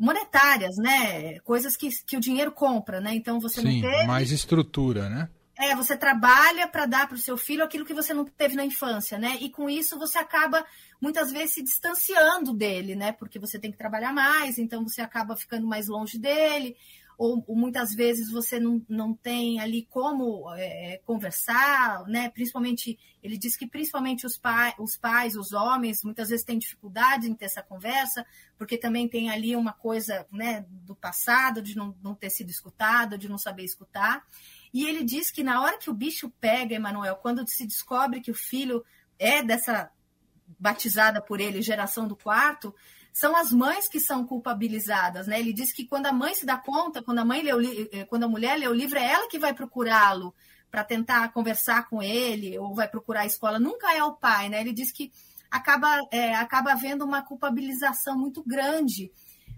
monetárias, 0.00 0.78
né? 0.78 1.38
Coisas 1.40 1.76
que, 1.76 1.90
que 2.06 2.16
o 2.16 2.20
dinheiro 2.20 2.50
compra, 2.50 3.02
né? 3.02 3.14
Então 3.14 3.38
você 3.38 3.60
Sim, 3.60 3.82
não 3.82 3.90
teve. 3.90 4.06
mais 4.06 4.32
estrutura, 4.32 5.10
né? 5.10 5.28
É, 5.58 5.76
você 5.76 5.94
trabalha 5.94 6.66
para 6.66 6.86
dar 6.86 7.06
para 7.06 7.16
o 7.16 7.20
seu 7.20 7.36
filho 7.36 7.62
aquilo 7.62 7.84
que 7.84 7.92
você 7.92 8.14
não 8.14 8.24
teve 8.24 8.56
na 8.56 8.64
infância, 8.64 9.18
né? 9.18 9.36
E 9.42 9.50
com 9.50 9.68
isso 9.68 9.98
você 9.98 10.16
acaba 10.16 10.64
muitas 10.98 11.30
vezes 11.30 11.52
se 11.52 11.62
distanciando 11.62 12.54
dele, 12.54 12.94
né? 12.94 13.12
Porque 13.12 13.38
você 13.38 13.58
tem 13.58 13.70
que 13.70 13.76
trabalhar 13.76 14.14
mais, 14.14 14.56
então 14.56 14.82
você 14.82 15.02
acaba 15.02 15.36
ficando 15.36 15.66
mais 15.66 15.86
longe 15.86 16.18
dele, 16.18 16.74
ou, 17.20 17.44
ou 17.46 17.54
muitas 17.54 17.94
vezes 17.94 18.30
você 18.30 18.58
não, 18.58 18.82
não 18.88 19.12
tem 19.12 19.60
ali 19.60 19.86
como 19.90 20.50
é, 20.54 21.02
conversar, 21.04 22.02
né? 22.06 22.30
Principalmente, 22.30 22.98
ele 23.22 23.36
diz 23.36 23.58
que 23.58 23.66
principalmente 23.66 24.24
os, 24.24 24.38
pai, 24.38 24.72
os 24.78 24.96
pais, 24.96 25.36
os 25.36 25.52
homens, 25.52 26.02
muitas 26.02 26.30
vezes 26.30 26.46
têm 26.46 26.58
dificuldade 26.58 27.28
em 27.28 27.34
ter 27.34 27.44
essa 27.44 27.62
conversa, 27.62 28.24
porque 28.56 28.78
também 28.78 29.06
tem 29.06 29.28
ali 29.28 29.54
uma 29.54 29.74
coisa 29.74 30.26
né, 30.32 30.64
do 30.70 30.94
passado, 30.94 31.60
de 31.60 31.76
não, 31.76 31.94
não 32.02 32.14
ter 32.14 32.30
sido 32.30 32.48
escutado, 32.48 33.18
de 33.18 33.28
não 33.28 33.36
saber 33.36 33.64
escutar. 33.64 34.24
E 34.72 34.86
ele 34.86 35.04
diz 35.04 35.30
que 35.30 35.42
na 35.42 35.60
hora 35.60 35.76
que 35.76 35.90
o 35.90 35.94
bicho 35.94 36.30
pega, 36.40 36.74
Emanuel, 36.74 37.16
quando 37.16 37.46
se 37.46 37.66
descobre 37.66 38.22
que 38.22 38.30
o 38.30 38.34
filho 38.34 38.82
é 39.18 39.42
dessa 39.42 39.90
batizada 40.58 41.20
por 41.20 41.38
ele 41.38 41.60
geração 41.60 42.08
do 42.08 42.16
quarto, 42.16 42.74
são 43.12 43.36
as 43.36 43.50
mães 43.50 43.88
que 43.88 44.00
são 44.00 44.26
culpabilizadas, 44.26 45.26
né? 45.26 45.40
Ele 45.40 45.52
diz 45.52 45.72
que 45.72 45.86
quando 45.86 46.06
a 46.06 46.12
mãe 46.12 46.34
se 46.34 46.46
dá 46.46 46.56
conta, 46.56 47.02
quando 47.02 47.18
a 47.18 47.24
mãe 47.24 47.42
lê 47.42 47.52
o 47.52 47.60
eh, 47.60 48.04
quando 48.04 48.24
a 48.24 48.28
mulher 48.28 48.58
lê 48.58 48.68
o 48.68 48.74
livro, 48.74 48.98
é 48.98 49.12
ela 49.12 49.28
que 49.28 49.38
vai 49.38 49.52
procurá-lo 49.52 50.34
para 50.70 50.84
tentar 50.84 51.32
conversar 51.32 51.88
com 51.88 52.02
ele 52.02 52.56
ou 52.58 52.74
vai 52.74 52.88
procurar 52.88 53.22
a 53.22 53.26
escola. 53.26 53.58
Nunca 53.58 53.94
é 53.94 54.02
o 54.04 54.14
pai, 54.14 54.48
né? 54.48 54.60
Ele 54.60 54.72
diz 54.72 54.92
que 54.92 55.10
acaba 55.50 56.00
é, 56.12 56.34
acaba 56.34 56.72
havendo 56.72 57.04
uma 57.04 57.22
culpabilização 57.22 58.16
muito 58.16 58.42
grande 58.44 59.10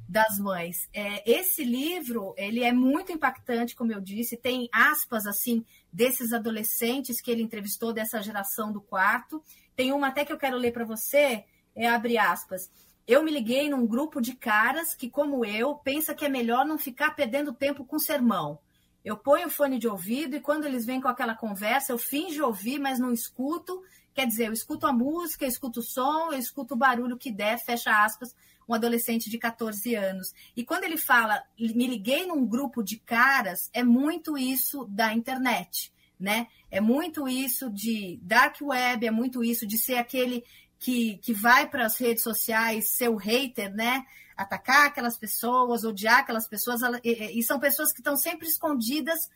das 0.08 0.38
mães. 0.38 0.88
É, 0.92 1.30
esse 1.30 1.64
livro 1.64 2.34
ele 2.36 2.62
é 2.62 2.72
muito 2.72 3.12
impactante, 3.12 3.74
como 3.74 3.92
eu 3.92 4.00
disse, 4.00 4.36
tem 4.36 4.68
aspas 4.72 5.26
assim 5.26 5.64
desses 5.92 6.32
adolescentes 6.32 7.20
que 7.20 7.30
ele 7.30 7.42
entrevistou 7.42 7.92
dessa 7.92 8.22
geração 8.22 8.72
do 8.72 8.80
quarto. 8.80 9.42
Tem 9.76 9.92
uma 9.92 10.08
até 10.08 10.24
que 10.24 10.32
eu 10.32 10.38
quero 10.38 10.56
ler 10.56 10.72
para 10.72 10.84
você, 10.84 11.44
é 11.74 11.88
abre 11.88 12.18
aspas. 12.18 12.70
Eu 13.06 13.22
me 13.22 13.30
liguei 13.30 13.68
num 13.68 13.86
grupo 13.86 14.20
de 14.20 14.34
caras 14.34 14.94
que, 14.94 15.10
como 15.10 15.44
eu, 15.44 15.74
pensa 15.74 16.14
que 16.14 16.24
é 16.24 16.28
melhor 16.28 16.64
não 16.64 16.78
ficar 16.78 17.10
perdendo 17.12 17.52
tempo 17.52 17.84
com 17.84 17.98
sermão. 17.98 18.58
Eu 19.04 19.16
ponho 19.16 19.48
o 19.48 19.50
fone 19.50 19.78
de 19.78 19.88
ouvido 19.88 20.36
e 20.36 20.40
quando 20.40 20.64
eles 20.64 20.86
vêm 20.86 21.00
com 21.00 21.08
aquela 21.08 21.34
conversa, 21.34 21.92
eu 21.92 21.98
finjo 21.98 22.44
ouvir, 22.44 22.78
mas 22.78 23.00
não 23.00 23.12
escuto. 23.12 23.82
Quer 24.14 24.26
dizer, 24.26 24.46
eu 24.46 24.52
escuto 24.52 24.86
a 24.86 24.92
música, 24.92 25.44
eu 25.44 25.48
escuto 25.48 25.80
o 25.80 25.82
som, 25.82 26.30
eu 26.30 26.38
escuto 26.38 26.74
o 26.74 26.76
barulho 26.76 27.18
que 27.18 27.32
der, 27.32 27.58
fecha 27.58 28.04
aspas, 28.04 28.34
um 28.68 28.74
adolescente 28.74 29.28
de 29.28 29.38
14 29.38 29.94
anos. 29.94 30.32
E 30.56 30.64
quando 30.64 30.84
ele 30.84 30.96
fala, 30.96 31.42
me 31.58 31.86
liguei 31.86 32.26
num 32.26 32.46
grupo 32.46 32.82
de 32.82 32.98
caras, 32.98 33.68
é 33.72 33.82
muito 33.82 34.38
isso 34.38 34.84
da 34.84 35.12
internet, 35.12 35.92
né? 36.20 36.46
É 36.70 36.80
muito 36.80 37.28
isso 37.28 37.68
de 37.70 38.20
dark 38.22 38.56
web, 38.62 39.04
é 39.04 39.10
muito 39.10 39.42
isso 39.42 39.66
de 39.66 39.78
ser 39.78 39.96
aquele 39.96 40.44
que, 40.82 41.16
que 41.18 41.32
vai 41.32 41.68
para 41.68 41.86
as 41.86 41.96
redes 41.96 42.24
sociais 42.24 42.88
ser 42.88 43.08
o 43.08 43.16
hater, 43.16 43.72
né? 43.72 44.04
Atacar 44.36 44.86
aquelas 44.86 45.16
pessoas, 45.16 45.84
odiar 45.84 46.18
aquelas 46.18 46.48
pessoas, 46.48 46.80
e, 47.04 47.38
e 47.38 47.42
são 47.44 47.60
pessoas 47.60 47.92
que 47.92 48.00
estão 48.00 48.16
sempre 48.16 48.48
escondidas 48.48 49.30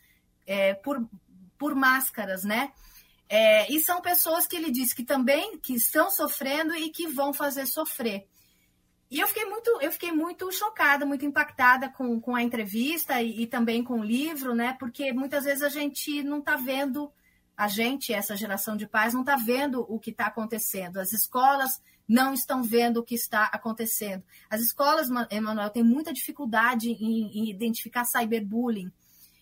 é, 0.45 0.75
por, 0.75 1.09
por 1.57 1.73
máscaras, 1.76 2.43
né? 2.43 2.73
É, 3.29 3.73
e 3.73 3.81
são 3.81 4.03
pessoas 4.03 4.45
que 4.45 4.57
ele 4.57 4.73
diz 4.73 4.93
que 4.93 5.05
também 5.05 5.57
que 5.59 5.75
estão 5.75 6.11
sofrendo 6.11 6.75
e 6.75 6.91
que 6.91 7.07
vão 7.07 7.33
fazer 7.33 7.67
sofrer. 7.67 8.26
E 9.09 9.21
eu 9.21 9.29
fiquei 9.29 9.45
muito, 9.45 9.71
eu 9.81 9.93
fiquei 9.93 10.11
muito 10.11 10.50
chocada, 10.50 11.07
muito 11.07 11.25
impactada 11.25 11.88
com, 11.88 12.21
com 12.21 12.35
a 12.35 12.43
entrevista 12.43 13.23
e, 13.23 13.43
e 13.43 13.47
também 13.47 13.85
com 13.85 14.00
o 14.00 14.05
livro, 14.05 14.53
né? 14.53 14.76
Porque 14.81 15.12
muitas 15.12 15.45
vezes 15.45 15.62
a 15.62 15.69
gente 15.69 16.25
não 16.25 16.41
está 16.41 16.57
vendo 16.57 17.09
a 17.56 17.68
gente, 17.68 18.12
essa 18.12 18.36
geração 18.36 18.76
de 18.76 18.86
pais, 18.86 19.14
não 19.14 19.22
está 19.22 19.36
vendo 19.36 19.84
o 19.88 19.98
que 19.98 20.10
está 20.10 20.26
acontecendo. 20.26 20.98
As 20.98 21.12
escolas 21.12 21.80
não 22.06 22.34
estão 22.34 22.62
vendo 22.62 22.98
o 22.98 23.02
que 23.02 23.14
está 23.14 23.44
acontecendo. 23.44 24.22
As 24.50 24.60
escolas, 24.60 25.08
Emanuel, 25.30 25.70
têm 25.70 25.82
muita 25.82 26.12
dificuldade 26.12 26.90
em, 26.90 27.38
em, 27.38 27.50
identificar 27.50 28.04
cyberbullying. 28.04 28.92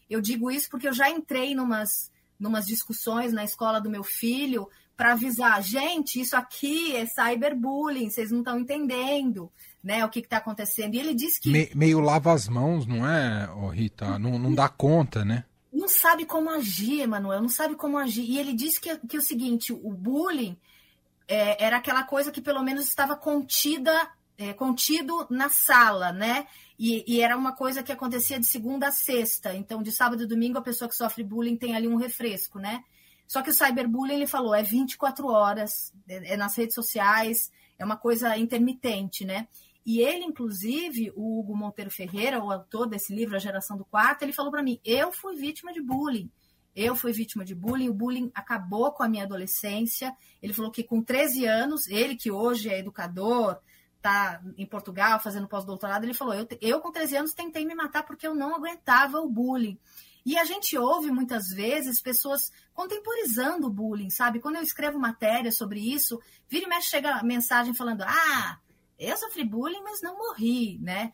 Eu 0.08 0.20
digo 0.20 0.50
isso 0.50 0.70
porque 0.70 0.88
eu 0.88 0.92
já 0.92 1.10
entrei 1.10 1.54
numas, 1.54 2.10
numas 2.38 2.66
discussões 2.66 3.32
na 3.32 3.44
escola 3.44 3.80
do 3.80 3.90
meu 3.90 4.04
filho 4.04 4.68
para 4.96 5.12
avisar, 5.12 5.60
gente, 5.60 6.20
isso 6.20 6.36
aqui 6.36 6.94
é 6.94 7.04
cyberbullying, 7.04 8.10
vocês 8.10 8.30
não 8.30 8.38
estão 8.38 8.60
entendendo 8.60 9.50
né, 9.82 10.04
o 10.04 10.08
que 10.08 10.20
está 10.20 10.36
acontecendo. 10.36 10.94
E 10.94 11.00
ele 11.00 11.14
disse 11.14 11.40
que. 11.40 11.50
Me, 11.50 11.68
meio 11.74 11.98
lava 11.98 12.32
as 12.32 12.48
mãos, 12.48 12.86
não 12.86 13.06
é, 13.06 13.48
Rita? 13.72 14.18
Não, 14.20 14.38
não 14.38 14.54
dá 14.54 14.68
conta, 14.68 15.24
né? 15.24 15.44
Não 15.74 15.88
sabe 15.88 16.24
como 16.24 16.48
agir, 16.48 17.00
Emanuel, 17.00 17.42
não 17.42 17.48
sabe 17.48 17.74
como 17.74 17.98
agir. 17.98 18.22
E 18.22 18.38
ele 18.38 18.52
disse 18.52 18.80
que, 18.80 18.96
que 19.08 19.18
o 19.18 19.22
seguinte, 19.22 19.72
o 19.72 19.90
bullying 19.90 20.56
é, 21.26 21.62
era 21.62 21.78
aquela 21.78 22.04
coisa 22.04 22.30
que 22.30 22.40
pelo 22.40 22.62
menos 22.62 22.84
estava 22.84 23.16
contida, 23.16 24.08
é, 24.38 24.52
contido 24.52 25.26
na 25.28 25.48
sala, 25.48 26.12
né? 26.12 26.46
E, 26.78 27.04
e, 27.06 27.20
era 27.20 27.36
uma 27.36 27.52
coisa 27.52 27.82
que 27.82 27.92
acontecia 27.92 28.38
de 28.38 28.46
segunda 28.46 28.88
a 28.88 28.92
sexta. 28.92 29.54
Então, 29.54 29.82
de 29.82 29.90
sábado 29.90 30.22
e 30.22 30.26
domingo, 30.26 30.58
a 30.58 30.62
pessoa 30.62 30.88
que 30.88 30.96
sofre 30.96 31.24
bullying 31.24 31.56
tem 31.56 31.74
ali 31.74 31.88
um 31.88 31.96
refresco, 31.96 32.58
né? 32.58 32.84
Só 33.26 33.42
que 33.42 33.50
o 33.50 33.54
cyberbullying, 33.54 34.14
ele 34.14 34.26
falou, 34.26 34.54
é 34.54 34.62
24 34.62 35.26
horas, 35.26 35.92
é, 36.08 36.34
é 36.34 36.36
nas 36.36 36.56
redes 36.56 36.74
sociais, 36.74 37.50
é 37.78 37.84
uma 37.84 37.96
coisa 37.96 38.36
intermitente, 38.36 39.24
né? 39.24 39.48
E 39.84 40.00
ele, 40.00 40.24
inclusive, 40.24 41.12
o 41.14 41.38
Hugo 41.38 41.56
Monteiro 41.56 41.90
Ferreira, 41.90 42.42
o 42.42 42.50
autor 42.50 42.88
desse 42.88 43.14
livro, 43.14 43.36
A 43.36 43.38
Geração 43.38 43.76
do 43.76 43.84
Quarto, 43.84 44.22
ele 44.22 44.32
falou 44.32 44.50
para 44.50 44.62
mim: 44.62 44.80
eu 44.84 45.12
fui 45.12 45.36
vítima 45.36 45.72
de 45.72 45.82
bullying. 45.82 46.30
Eu 46.74 46.96
fui 46.96 47.12
vítima 47.12 47.44
de 47.44 47.54
bullying, 47.54 47.88
o 47.88 47.94
bullying 47.94 48.32
acabou 48.34 48.90
com 48.92 49.04
a 49.04 49.08
minha 49.08 49.22
adolescência. 49.22 50.16
Ele 50.42 50.52
falou 50.52 50.72
que 50.72 50.82
com 50.82 51.00
13 51.02 51.44
anos, 51.44 51.86
ele 51.86 52.16
que 52.16 52.32
hoje 52.32 52.68
é 52.68 52.80
educador, 52.80 53.60
está 53.96 54.42
em 54.58 54.66
Portugal 54.66 55.20
fazendo 55.20 55.46
pós-doutorado, 55.46 56.04
ele 56.04 56.14
falou: 56.14 56.34
eu, 56.34 56.46
eu 56.60 56.80
com 56.80 56.90
13 56.90 57.16
anos 57.16 57.34
tentei 57.34 57.64
me 57.64 57.74
matar 57.74 58.02
porque 58.04 58.26
eu 58.26 58.34
não 58.34 58.54
aguentava 58.54 59.18
o 59.18 59.30
bullying. 59.30 59.78
E 60.26 60.38
a 60.38 60.44
gente 60.44 60.76
ouve 60.78 61.10
muitas 61.10 61.48
vezes 61.48 62.00
pessoas 62.00 62.50
contemporizando 62.72 63.66
o 63.66 63.70
bullying, 63.70 64.08
sabe? 64.08 64.40
Quando 64.40 64.56
eu 64.56 64.62
escrevo 64.62 64.98
matéria 64.98 65.52
sobre 65.52 65.80
isso, 65.80 66.18
vira 66.48 66.64
e 66.64 66.68
mexe 66.68 66.88
chega 66.88 67.22
mensagem 67.22 67.74
falando: 67.74 68.02
ah, 68.02 68.58
eu 68.98 69.16
sofri 69.16 69.44
bullying, 69.44 69.82
mas 69.82 70.00
não 70.02 70.16
morri, 70.16 70.78
né? 70.80 71.12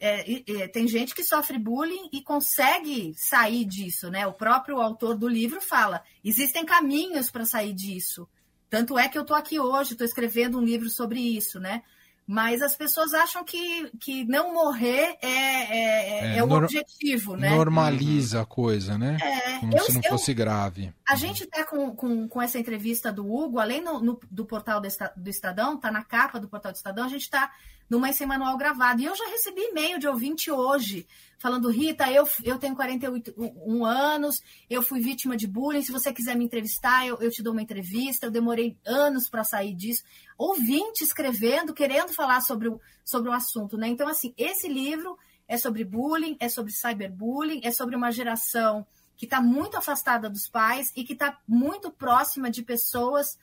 É, 0.00 0.68
tem 0.68 0.86
gente 0.86 1.12
que 1.12 1.24
sofre 1.24 1.58
bullying 1.58 2.08
e 2.12 2.22
consegue 2.22 3.12
sair 3.16 3.64
disso, 3.64 4.08
né? 4.10 4.26
O 4.26 4.32
próprio 4.32 4.80
autor 4.80 5.16
do 5.16 5.28
livro 5.28 5.60
fala: 5.60 6.02
existem 6.24 6.64
caminhos 6.64 7.30
para 7.30 7.44
sair 7.44 7.72
disso. 7.72 8.28
Tanto 8.70 8.98
é 8.98 9.08
que 9.08 9.18
eu 9.18 9.22
estou 9.22 9.36
aqui 9.36 9.58
hoje, 9.58 9.92
estou 9.92 10.06
escrevendo 10.06 10.58
um 10.58 10.64
livro 10.64 10.88
sobre 10.88 11.18
isso, 11.18 11.58
né? 11.58 11.82
Mas 12.26 12.60
as 12.60 12.76
pessoas 12.76 13.14
acham 13.14 13.42
que, 13.42 13.90
que 13.98 14.22
não 14.26 14.52
morrer 14.52 15.16
é, 15.22 15.28
é, 15.28 16.34
é, 16.34 16.36
é 16.36 16.44
o 16.44 16.52
objetivo, 16.52 17.36
né? 17.36 17.48
Normaliza 17.48 18.42
a 18.42 18.44
coisa, 18.46 18.98
né? 18.98 19.16
É, 19.20 19.60
Como 19.60 19.74
eu, 19.74 19.84
se 19.84 19.94
não 19.94 20.02
eu, 20.04 20.10
fosse 20.10 20.34
grave. 20.34 20.92
A 21.08 21.16
gente 21.16 21.44
está 21.44 21.64
com, 21.64 21.96
com, 21.96 22.28
com 22.28 22.42
essa 22.42 22.58
entrevista 22.58 23.10
do 23.10 23.26
Hugo, 23.26 23.58
além 23.58 23.80
no, 23.80 23.98
no, 23.98 24.20
do 24.30 24.44
portal 24.44 24.78
do 24.78 25.30
Estadão, 25.30 25.76
está 25.76 25.90
na 25.90 26.04
capa 26.04 26.38
do 26.38 26.48
portal 26.48 26.70
do 26.70 26.76
Estadão, 26.76 27.06
a 27.06 27.08
gente 27.08 27.22
está 27.22 27.50
numa 27.88 28.10
manual 28.26 28.58
gravado. 28.58 29.00
E 29.00 29.06
eu 29.06 29.16
já 29.16 29.26
recebi 29.28 29.62
e-mail 29.62 29.98
de 29.98 30.06
ouvinte 30.06 30.50
hoje, 30.50 31.06
falando, 31.38 31.70
Rita, 31.70 32.12
eu, 32.12 32.28
eu 32.44 32.58
tenho 32.58 32.76
41 32.76 33.86
anos, 33.86 34.42
eu 34.68 34.82
fui 34.82 35.00
vítima 35.00 35.34
de 35.34 35.46
bullying, 35.46 35.80
se 35.80 35.90
você 35.90 36.12
quiser 36.12 36.36
me 36.36 36.44
entrevistar, 36.44 37.06
eu, 37.06 37.16
eu 37.22 37.30
te 37.30 37.42
dou 37.42 37.54
uma 37.54 37.62
entrevista, 37.62 38.26
eu 38.26 38.30
demorei 38.30 38.76
anos 38.84 39.30
para 39.30 39.44
sair 39.44 39.74
disso. 39.74 40.04
Ouvinte 40.36 41.02
escrevendo, 41.02 41.72
querendo 41.72 42.12
falar 42.12 42.42
sobre 42.42 42.68
o, 42.68 42.78
sobre 43.02 43.30
o 43.30 43.32
assunto, 43.32 43.78
né? 43.78 43.88
Então, 43.88 44.08
assim, 44.08 44.34
esse 44.36 44.68
livro 44.68 45.16
é 45.48 45.56
sobre 45.56 45.84
bullying, 45.84 46.36
é 46.38 46.50
sobre 46.50 46.70
cyberbullying, 46.70 47.62
é 47.64 47.70
sobre 47.70 47.96
uma 47.96 48.12
geração 48.12 48.86
que 49.18 49.26
está 49.26 49.42
muito 49.42 49.76
afastada 49.76 50.30
dos 50.30 50.48
pais 50.48 50.92
e 50.96 51.02
que 51.04 51.12
está 51.12 51.38
muito 51.46 51.90
próxima 51.90 52.48
de 52.50 52.62
pessoas 52.62 53.36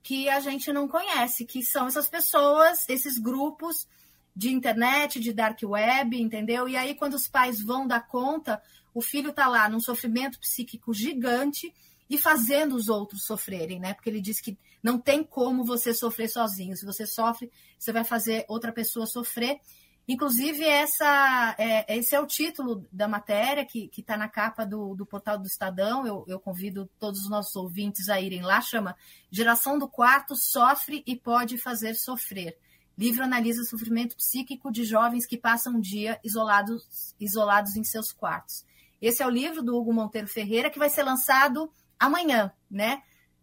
que 0.00 0.28
a 0.28 0.38
gente 0.38 0.72
não 0.72 0.86
conhece, 0.86 1.44
que 1.44 1.64
são 1.64 1.88
essas 1.88 2.08
pessoas, 2.08 2.88
esses 2.88 3.18
grupos 3.18 3.88
de 4.34 4.52
internet, 4.52 5.18
de 5.18 5.32
dark 5.32 5.58
web, 5.64 6.16
entendeu? 6.16 6.68
E 6.68 6.76
aí, 6.76 6.94
quando 6.94 7.14
os 7.14 7.26
pais 7.26 7.60
vão 7.60 7.88
dar 7.88 8.06
conta, 8.06 8.62
o 8.94 9.02
filho 9.02 9.30
está 9.30 9.48
lá 9.48 9.68
num 9.68 9.80
sofrimento 9.80 10.38
psíquico 10.38 10.94
gigante 10.94 11.74
e 12.08 12.16
fazendo 12.16 12.76
os 12.76 12.88
outros 12.88 13.24
sofrerem, 13.24 13.80
né? 13.80 13.94
Porque 13.94 14.08
ele 14.08 14.20
diz 14.20 14.40
que 14.40 14.56
não 14.80 14.96
tem 14.96 15.24
como 15.24 15.64
você 15.64 15.92
sofrer 15.92 16.28
sozinho. 16.28 16.76
Se 16.76 16.86
você 16.86 17.04
sofre, 17.04 17.50
você 17.76 17.92
vai 17.92 18.04
fazer 18.04 18.44
outra 18.46 18.70
pessoa 18.72 19.06
sofrer. 19.06 19.58
Inclusive, 20.08 20.64
essa, 20.64 21.56
é, 21.58 21.96
esse 21.96 22.14
é 22.14 22.20
o 22.20 22.26
título 22.26 22.86
da 22.92 23.08
matéria 23.08 23.64
que 23.64 23.90
está 23.96 24.16
na 24.16 24.28
capa 24.28 24.64
do, 24.64 24.94
do 24.94 25.04
portal 25.04 25.36
do 25.36 25.46
Estadão. 25.46 26.06
Eu, 26.06 26.24
eu, 26.28 26.38
convido 26.38 26.88
todos 26.98 27.22
os 27.22 27.28
nossos 27.28 27.56
ouvintes 27.56 28.08
a 28.08 28.20
irem 28.20 28.42
lá. 28.42 28.60
Chama 28.60 28.96
Geração 29.30 29.78
do 29.78 29.88
Quarto 29.88 30.36
Sofre 30.36 31.02
e 31.06 31.16
Pode 31.16 31.58
Fazer 31.58 31.94
Sofrer. 31.94 32.56
Livro 32.96 33.24
analisa 33.24 33.60
o 33.60 33.66
sofrimento 33.66 34.16
psíquico 34.16 34.70
de 34.70 34.84
jovens 34.84 35.26
que 35.26 35.36
passam 35.36 35.74
um 35.74 35.80
dia 35.80 36.18
isolados, 36.24 37.14
isolados 37.20 37.76
em 37.76 37.84
seus 37.84 38.12
quartos. 38.12 38.64
Esse 39.02 39.22
é 39.22 39.26
o 39.26 39.30
livro 39.30 39.62
do 39.62 39.76
Hugo 39.76 39.92
Monteiro 39.92 40.28
Ferreira, 40.28 40.70
que 40.70 40.78
vai 40.78 40.88
ser 40.88 41.02
lançado 41.02 41.70
amanhã, 41.98 42.52
né? 42.70 43.02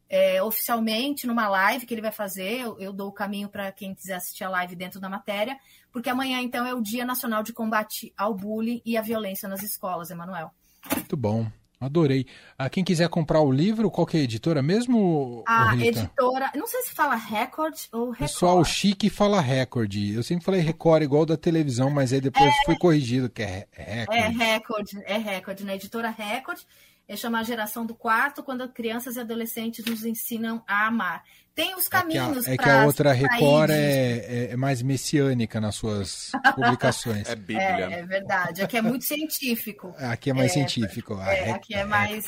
É, 0.10 0.43
oficialmente 0.43 1.25
numa 1.25 1.48
live 1.48 1.86
que 1.86 1.93
ele 1.93 2.01
vai 2.01 2.12
fazer. 2.12 2.62
Eu, 2.62 2.79
eu 2.79 2.93
dou 2.93 3.10
o 3.10 3.13
caminho 3.13 3.50
para 3.50 3.72
quem 3.72 3.93
quiser 3.93 4.15
assistir 4.15 4.43
a 4.43 4.50
live 4.50 4.75
dentro 4.75 5.00
da 5.00 5.10
matéria, 5.10 5.58
porque 5.94 6.10
amanhã, 6.10 6.42
então, 6.42 6.66
é 6.66 6.74
o 6.74 6.82
Dia 6.82 7.06
Nacional 7.06 7.44
de 7.44 7.54
Combate 7.54 8.12
ao 8.18 8.34
Bullying 8.34 8.82
e 8.84 8.98
à 8.98 9.02
Violência 9.02 9.48
nas 9.48 9.62
Escolas, 9.62 10.10
Emanuel. 10.10 10.50
Muito 10.92 11.16
bom. 11.16 11.46
Adorei. 11.80 12.26
Ah, 12.58 12.70
quem 12.70 12.84
quiser 12.84 13.10
comprar 13.10 13.42
o 13.42 13.52
livro, 13.52 13.92
qual 13.92 14.08
que 14.08 14.18
é 14.18 14.22
a 14.22 14.24
editora 14.24 14.62
mesmo? 14.62 15.44
A 15.46 15.76
editora, 15.76 16.50
não 16.56 16.66
sei 16.66 16.82
se 16.84 16.94
fala 16.94 17.14
Record 17.16 17.76
ou 17.92 18.06
Record. 18.06 18.20
Pessoal 18.20 18.64
chique 18.64 19.10
fala 19.10 19.42
Record. 19.42 19.94
Eu 19.94 20.24
sempre 20.24 20.46
falei 20.46 20.62
Record 20.62 21.04
igual 21.04 21.26
da 21.26 21.36
televisão, 21.36 21.90
mas 21.90 22.14
aí 22.14 22.22
depois 22.22 22.50
é... 22.50 22.66
foi 22.66 22.78
corrigido 22.78 23.30
que 23.30 23.44
é 23.44 23.68
Record. 23.72 24.18
É 24.18 24.28
Record, 24.30 24.88
é 25.04 25.18
Record, 25.18 25.60
na 25.62 25.76
editora 25.76 26.10
Record 26.10 26.60
é 27.08 27.16
chamar 27.16 27.44
Geração 27.44 27.86
do 27.86 27.94
Quarto, 27.94 28.44
quando 28.44 28.68
crianças 28.70 29.16
e 29.16 29.20
adolescentes 29.20 29.84
nos 29.86 30.06
ensinam 30.06 30.64
a 30.68 30.88
amar. 30.88 31.24
Tem 31.54 31.76
os 31.76 31.88
caminhos. 31.88 32.40
É 32.40 32.42
que 32.44 32.50
a, 32.50 32.54
é 32.54 32.58
que 32.58 32.70
a 32.70 32.86
outra 32.86 33.14
Record 33.14 33.70
é, 33.70 33.76
é, 33.76 34.52
é, 34.52 34.56
mais 34.56 34.82
messiânica 34.82 35.62
nas 35.62 35.76
suas 35.76 36.32
publicações. 36.56 37.28
é 37.30 37.36
Bíblia. 37.36 37.62
É, 37.62 38.00
é, 38.00 38.06
verdade. 38.06 38.62
Aqui 38.64 38.78
é 38.78 38.82
muito 38.82 39.06
científico. 39.06 39.94
Aqui 40.00 40.32
é 40.32 40.34
mais 40.34 40.52
é, 40.52 40.54
científico. 40.54 41.20
É, 41.22 41.52
aqui 41.52 41.76
é 41.76 41.86
mais 41.86 42.26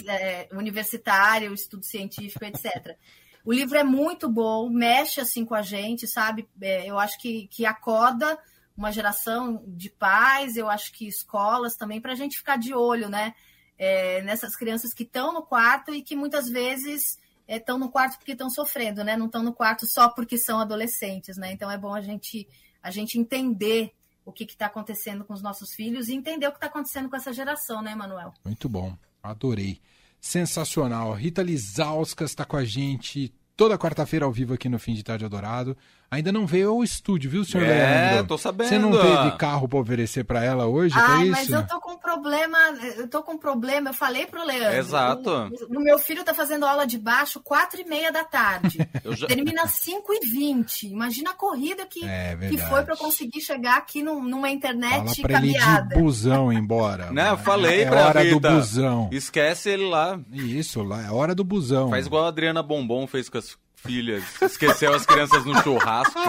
universitário, 0.51 1.53
estudo 1.53 1.83
científico, 1.83 2.45
etc. 2.45 2.95
O 3.43 3.51
livro 3.51 3.77
é 3.77 3.83
muito 3.83 4.29
bom, 4.29 4.69
mexe 4.69 5.21
assim 5.21 5.43
com 5.43 5.55
a 5.55 5.61
gente, 5.61 6.07
sabe? 6.07 6.47
eu 6.83 6.99
acho 6.99 7.19
que, 7.19 7.47
que 7.47 7.65
acorda 7.65 8.37
uma 8.75 8.91
geração 8.91 9.63
de 9.67 9.89
pais, 9.89 10.57
eu 10.57 10.69
acho 10.69 10.91
que 10.91 11.07
escolas 11.07 11.75
também, 11.75 12.01
para 12.01 12.11
a 12.11 12.15
gente 12.15 12.37
ficar 12.37 12.57
de 12.57 12.73
olho, 12.73 13.07
né? 13.07 13.33
É, 13.77 14.21
nessas 14.21 14.55
crianças 14.55 14.93
que 14.93 15.03
estão 15.03 15.33
no 15.33 15.41
quarto 15.41 15.93
e 15.93 16.01
que 16.01 16.15
muitas 16.15 16.49
vezes 16.49 17.17
estão 17.47 17.77
é, 17.77 17.79
no 17.79 17.89
quarto 17.89 18.17
porque 18.17 18.31
estão 18.31 18.49
sofrendo, 18.49 19.03
né? 19.03 19.15
Não 19.15 19.27
estão 19.27 19.43
no 19.43 19.53
quarto 19.53 19.85
só 19.85 20.09
porque 20.09 20.37
são 20.37 20.59
adolescentes, 20.59 21.37
né? 21.37 21.51
Então 21.51 21.69
é 21.69 21.77
bom 21.77 21.93
a 21.93 22.01
gente, 22.01 22.47
a 22.81 22.89
gente 22.91 23.19
entender 23.19 23.93
o 24.25 24.31
que 24.31 24.43
está 24.43 24.65
acontecendo 24.65 25.23
com 25.23 25.33
os 25.33 25.41
nossos 25.41 25.73
filhos 25.73 26.09
e 26.09 26.15
entender 26.15 26.47
o 26.47 26.51
que 26.51 26.57
está 26.57 26.67
acontecendo 26.67 27.09
com 27.09 27.15
essa 27.15 27.31
geração, 27.31 27.81
né, 27.81 27.93
Manuel? 27.93 28.33
Muito 28.43 28.67
bom, 28.67 28.97
adorei. 29.21 29.79
Sensacional. 30.19 31.13
Rita 31.13 31.43
Lizauskas 31.43 32.31
está 32.31 32.43
com 32.43 32.57
a 32.57 32.65
gente 32.65 33.31
toda 33.55 33.77
quarta-feira 33.77 34.25
ao 34.25 34.31
vivo 34.31 34.55
aqui 34.55 34.67
no 34.67 34.79
Fim 34.79 34.93
de 34.93 35.03
Tarde 35.03 35.25
Adorado. 35.25 35.77
Ainda 36.09 36.31
não 36.31 36.45
veio 36.45 36.69
ao 36.69 36.83
estúdio, 36.83 37.29
viu, 37.29 37.43
senhor 37.43 37.65
é, 37.65 38.11
Leandro? 38.11 38.27
tô 38.27 38.37
sabendo. 38.37 38.67
Você 38.69 38.77
não 38.79 38.91
teve 38.91 39.37
carro 39.37 39.67
para 39.67 39.79
oferecer 39.79 40.23
para 40.23 40.43
ela 40.43 40.65
hoje, 40.65 40.95
Ah, 40.97 41.25
mas 41.25 41.49
eu 41.49 41.65
tô 41.65 41.79
com 41.79 41.97
problema, 41.97 42.57
eu 42.97 43.07
tô 43.07 43.23
com 43.23 43.37
problema, 43.37 43.89
eu 43.89 43.93
falei 43.93 44.25
pro 44.25 44.45
Leandro. 44.45 44.77
Exato. 44.77 45.29
O, 45.69 45.77
o 45.77 45.79
meu 45.81 45.97
filho 45.97 46.23
tá 46.23 46.33
fazendo 46.33 46.65
aula 46.65 46.85
de 46.85 46.97
baixo 46.97 47.39
quatro 47.39 47.81
e 47.81 47.85
meia 47.85 48.11
da 48.11 48.23
tarde. 48.23 48.77
já... 49.11 49.27
Termina 49.27 49.67
cinco 49.67 50.13
e 50.13 50.19
vinte. 50.27 50.87
Imagina 50.87 51.31
a 51.31 51.33
corrida 51.33 51.85
que, 51.85 52.05
é, 52.05 52.37
que 52.37 52.57
foi 52.57 52.83
para 52.83 52.95
conseguir 52.95 53.41
chegar 53.41 53.77
aqui 53.77 54.03
num, 54.03 54.23
numa 54.23 54.49
internet 54.49 54.97
Fala 54.97 55.15
pra 55.21 55.33
caminhada. 55.33 55.87
Ele 55.87 55.95
de 55.95 56.01
busão 56.01 56.53
embora. 56.53 57.11
não, 57.11 57.31
eu 57.31 57.37
falei 57.37 57.81
é 57.81 57.85
pra 57.87 58.07
hora 58.07 58.21
Rita, 58.21 58.39
do 58.39 58.55
busão. 58.55 59.09
Esquece 59.11 59.69
ele 59.69 59.87
lá. 59.89 60.19
Isso, 60.31 60.81
lá 60.83 61.03
é 61.05 61.11
hora 61.11 61.35
do 61.35 61.43
busão. 61.43 61.89
Faz 61.89 62.05
igual 62.05 62.25
a 62.25 62.27
Adriana 62.29 62.63
Bombom 62.63 63.07
fez 63.07 63.27
com 63.29 63.37
as 63.37 63.57
filhas. 63.85 64.23
Esqueceu 64.41 64.93
as 64.93 65.05
crianças 65.05 65.45
no 65.45 65.61
churrasco. 65.61 66.19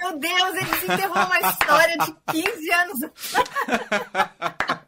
Meu 0.00 0.18
Deus, 0.18 0.54
ele 0.54 0.70
desenterrou 0.80 1.24
uma 1.24 1.40
história 1.40 1.96
de 1.98 2.14
15 2.32 2.72
anos. 2.72 2.98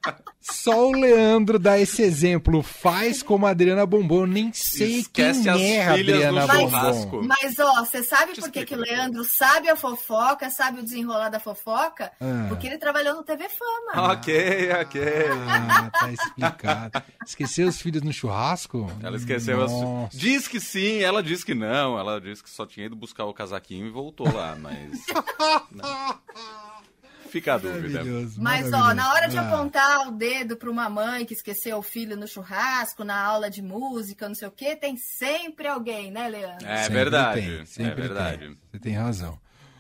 Só 0.69 0.87
o 0.87 0.93
Leandro 0.93 1.59
dá 1.59 1.79
esse 1.79 2.03
exemplo. 2.03 2.63
Faz 2.63 3.23
como 3.23 3.47
a 3.47 3.51
Adriana 3.51 3.87
Bombom. 3.87 4.27
Nem 4.27 4.53
sei 4.53 4.99
Esquece 4.99 5.45
quem 5.45 5.79
é 5.79 5.87
a 5.87 5.95
Adriana 5.95 6.47
Bombom. 6.47 7.23
Mas, 7.27 7.59
ó, 7.59 7.87
você 7.87 8.03
sabe 8.03 8.39
por 8.39 8.51
que, 8.51 8.67
que 8.67 8.75
o 8.75 8.79
Leandro 8.79 9.25
sabe 9.25 9.71
a 9.71 9.77
fofoca, 9.77 10.51
sabe 10.51 10.81
o 10.81 10.83
desenrolar 10.83 11.31
da 11.31 11.41
fofoca? 11.41 12.13
Ah. 12.21 12.45
Porque 12.51 12.67
ele 12.67 12.77
trabalhou 12.77 13.15
no 13.15 13.23
TV 13.23 13.49
Fama. 13.49 13.93
Ah, 13.95 14.13
ok, 14.13 14.71
ok. 14.83 15.03
Ah, 15.49 15.91
tá 15.91 16.13
explicado. 16.13 17.03
Esqueceu 17.27 17.67
os 17.67 17.81
filhos 17.81 18.03
no 18.03 18.13
churrasco? 18.13 18.93
Ela 19.03 19.17
esqueceu 19.17 19.65
as... 19.65 19.73
Diz 20.15 20.47
que 20.47 20.61
sim, 20.61 20.99
ela 20.99 21.23
diz 21.23 21.43
que 21.43 21.55
não. 21.55 21.99
Ela 21.99 22.21
disse 22.21 22.43
que 22.43 22.51
só 22.51 22.67
tinha 22.67 22.85
ido 22.85 22.95
buscar 22.95 23.25
o 23.25 23.33
casaquinho 23.33 23.87
e 23.87 23.91
voltou 23.91 24.31
lá, 24.31 24.55
mas... 24.55 25.01
Fica 27.29 27.55
a 27.55 27.59
dúvida. 27.59 28.03
Mas, 28.39 28.73
ó, 28.73 28.95
na 28.95 29.13
hora 29.13 29.29
de 29.29 29.39
ah. 29.39 29.43
apontar 29.43 30.09
o 30.09 30.13
dedo 30.13 30.57
para 30.57 30.71
uma 30.71 30.89
mãe 30.89 31.25
que 31.25 31.35
esqueceu 31.35 31.79
o 31.79 31.83
filho 31.83 32.17
no 32.17 32.27
churrasco, 32.27 33.05
na 33.05 33.21
aula 33.21 33.51
de 33.51 33.63
música, 33.63 34.29
não 34.29 34.35
sei 34.35 34.49
o 34.49 34.53
quê, 34.53 34.75
tem 34.75 34.97
sempre 34.97 35.67
alguém, 35.67 36.11
né, 36.11 36.29
Leandro? 36.29 36.67
É 36.67 36.83
sempre 36.83 36.95
verdade. 36.95 37.41
Tem, 37.41 37.67
sempre 37.67 37.93
é 37.93 37.95
verdade. 37.95 38.39
Tem. 38.39 38.59
Você 38.71 38.79
tem 38.79 38.93
razão. 38.95 39.39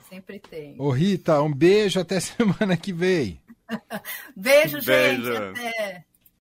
Sempre 0.08 0.38
tem. 0.38 0.74
Ô, 0.78 0.90
Rita, 0.90 1.42
um 1.42 1.52
beijo 1.52 2.00
até 2.00 2.18
semana 2.20 2.76
que 2.76 2.92
vem. 2.92 3.40
beijo, 4.36 4.80
gente. 4.80 5.22
Beijo. 5.22 5.36
Até. 5.36 6.04